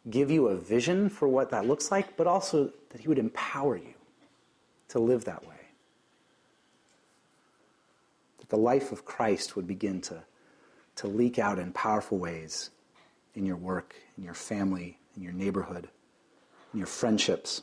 give 0.10 0.32
you 0.32 0.47
a 0.47 0.56
vision 0.56 1.10
for 1.10 1.28
what 1.28 1.50
that 1.52 1.67
looks 1.67 1.91
like, 1.91 2.17
but 2.17 2.28
also 2.28 2.71
that 2.89 3.02
He 3.02 3.08
would 3.08 3.19
empower 3.19 3.78
you 3.78 3.93
to 4.89 5.00
live 5.00 5.26
that 5.26 5.45
way. 5.47 5.56
That 8.39 8.50
the 8.50 8.58
life 8.58 8.91
of 8.91 9.06
Christ 9.06 9.56
would 9.56 9.67
begin 9.67 10.02
to, 10.02 10.23
to 10.97 11.08
leak 11.08 11.38
out 11.38 11.60
in 11.60 11.71
powerful 11.73 12.17
ways 12.17 12.69
in 13.36 13.45
your 13.45 13.58
work, 13.58 13.95
in 14.17 14.23
your 14.23 14.34
family, 14.34 14.97
in 15.15 15.21
your 15.21 15.34
neighborhood, 15.34 15.89
in 16.73 16.80
your 16.80 16.88
friendships. 16.88 17.62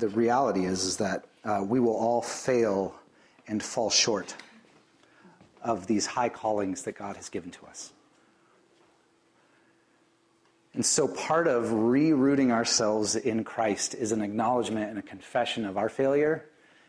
The 0.00 0.08
reality 0.08 0.64
is, 0.64 0.84
is 0.84 0.96
that 0.98 1.24
uh, 1.44 1.64
we 1.66 1.80
will 1.80 1.96
all 1.96 2.22
fail 2.22 2.94
and 3.48 3.62
fall 3.62 3.90
short 3.90 4.34
of 5.62 5.86
these 5.86 6.06
high 6.06 6.28
callings 6.28 6.82
that 6.82 6.96
God 6.96 7.16
has 7.16 7.28
given 7.28 7.50
to 7.52 7.66
us. 7.66 7.92
And 10.74 10.84
so 10.84 11.08
part 11.08 11.48
of 11.48 11.64
rerooting 11.66 12.50
ourselves 12.50 13.16
in 13.16 13.44
Christ 13.44 13.94
is 13.94 14.12
an 14.12 14.20
acknowledgement 14.20 14.90
and 14.90 14.98
a 14.98 15.02
confession 15.02 15.64
of 15.64 15.78
our 15.78 15.88
failure 15.88 16.44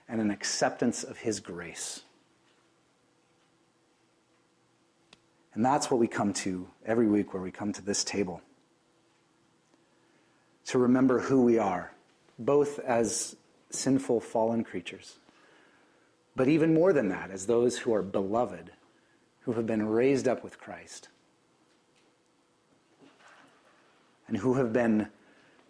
and 0.10 0.20
an 0.20 0.30
acceptance 0.30 1.04
of 1.04 1.18
His 1.18 1.40
grace. 1.40 2.02
And 5.54 5.66
that's 5.66 5.90
what 5.90 6.00
we 6.00 6.08
come 6.08 6.34
to 6.34 6.68
every 6.86 7.08
week 7.08 7.34
where 7.34 7.42
we 7.42 7.52
come 7.52 7.72
to 7.74 7.82
this 7.82 8.04
table. 8.04 8.42
To 10.66 10.78
remember 10.78 11.20
who 11.20 11.42
we 11.42 11.58
are 11.58 11.92
both 12.40 12.80
as 12.80 13.36
sinful, 13.70 14.22
fallen 14.22 14.64
creatures, 14.64 15.18
but 16.36 16.48
even 16.48 16.74
more 16.74 16.94
than 16.94 17.10
that, 17.10 17.32
as 17.32 17.48
those 17.48 17.80
who 17.80 17.94
are 17.94 18.04
beloved, 18.04 18.72
who 19.42 19.54
have 19.54 19.66
been 19.66 19.88
raised 19.88 20.28
up 20.28 20.44
with 20.44 20.60
Christ, 20.60 21.10
and 24.28 24.38
who 24.38 24.56
have 24.56 24.72
been 24.72 25.08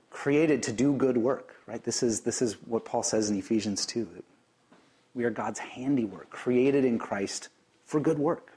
created 0.10 0.63
to 0.63 0.71
do 0.71 0.93
good 0.93 1.17
work, 1.17 1.56
right? 1.67 1.84
This 1.84 2.01
is, 2.01 2.21
this 2.21 2.41
is 2.41 2.53
what 2.65 2.86
Paul 2.86 3.03
says 3.03 3.30
in 3.30 3.38
Ephesians 3.38 3.86
2. 3.86 4.23
We 5.13 5.23
are 5.23 5.30
God's 5.30 5.60
handiwork, 5.60 6.30
created 6.30 6.84
in 6.84 6.99
Christ 6.99 7.49
for 7.86 7.99
good 7.99 8.19
work. 8.19 8.57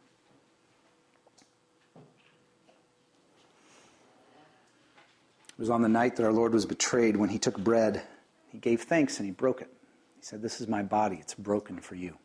Was 5.60 5.70
on 5.70 5.82
the 5.82 5.88
night 5.88 6.16
that 6.16 6.24
our 6.24 6.32
Lord 6.32 6.54
was 6.54 6.64
betrayed 6.64 7.18
when 7.18 7.28
he 7.28 7.38
took 7.38 7.58
bread. 7.58 8.02
He 8.50 8.58
gave 8.58 8.82
thanks 8.82 9.18
and 9.18 9.26
he 9.26 9.30
broke 9.30 9.60
it. 9.60 9.68
He 10.16 10.22
said, 10.22 10.40
This 10.40 10.60
is 10.60 10.66
my 10.66 10.82
body, 10.82 11.18
it's 11.20 11.34
broken 11.34 11.78
for 11.78 11.94
you. 11.94 12.16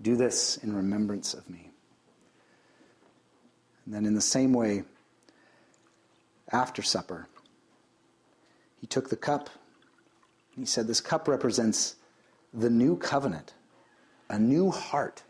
Do 0.00 0.16
this 0.16 0.56
in 0.58 0.74
remembrance 0.74 1.34
of 1.34 1.50
me. 1.50 1.70
And 3.84 3.92
then, 3.92 4.06
in 4.06 4.14
the 4.14 4.20
same 4.20 4.52
way, 4.52 4.84
after 6.52 6.80
supper, 6.80 7.26
he 8.80 8.86
took 8.86 9.10
the 9.10 9.16
cup. 9.16 9.50
He 10.54 10.64
said, 10.64 10.86
This 10.86 11.00
cup 11.00 11.26
represents 11.26 11.96
the 12.52 12.70
new 12.70 12.96
covenant, 12.96 13.52
a 14.30 14.38
new 14.38 14.70
heart, 14.70 15.24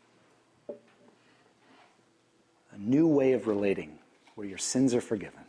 a 0.68 2.78
new 2.78 3.08
way 3.08 3.32
of 3.32 3.46
relating 3.46 3.98
where 4.34 4.46
your 4.46 4.58
sins 4.58 4.94
are 4.94 5.00
forgiven. 5.00 5.43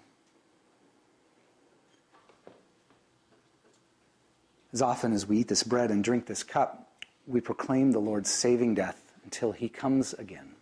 As 4.75 4.81
often 4.81 5.13
as 5.13 5.25
we 5.25 5.37
eat 5.37 5.47
this 5.47 5.63
bread 5.63 5.89
and 5.89 6.03
drink 6.03 6.25
this 6.25 6.43
cup, 6.43 6.91
we 7.25 7.39
proclaim 7.39 7.93
the 7.93 7.99
Lord's 7.99 8.29
saving 8.29 8.75
death 8.75 9.13
until 9.23 9.53
he 9.53 9.69
comes 9.69 10.13
again. 10.15 10.54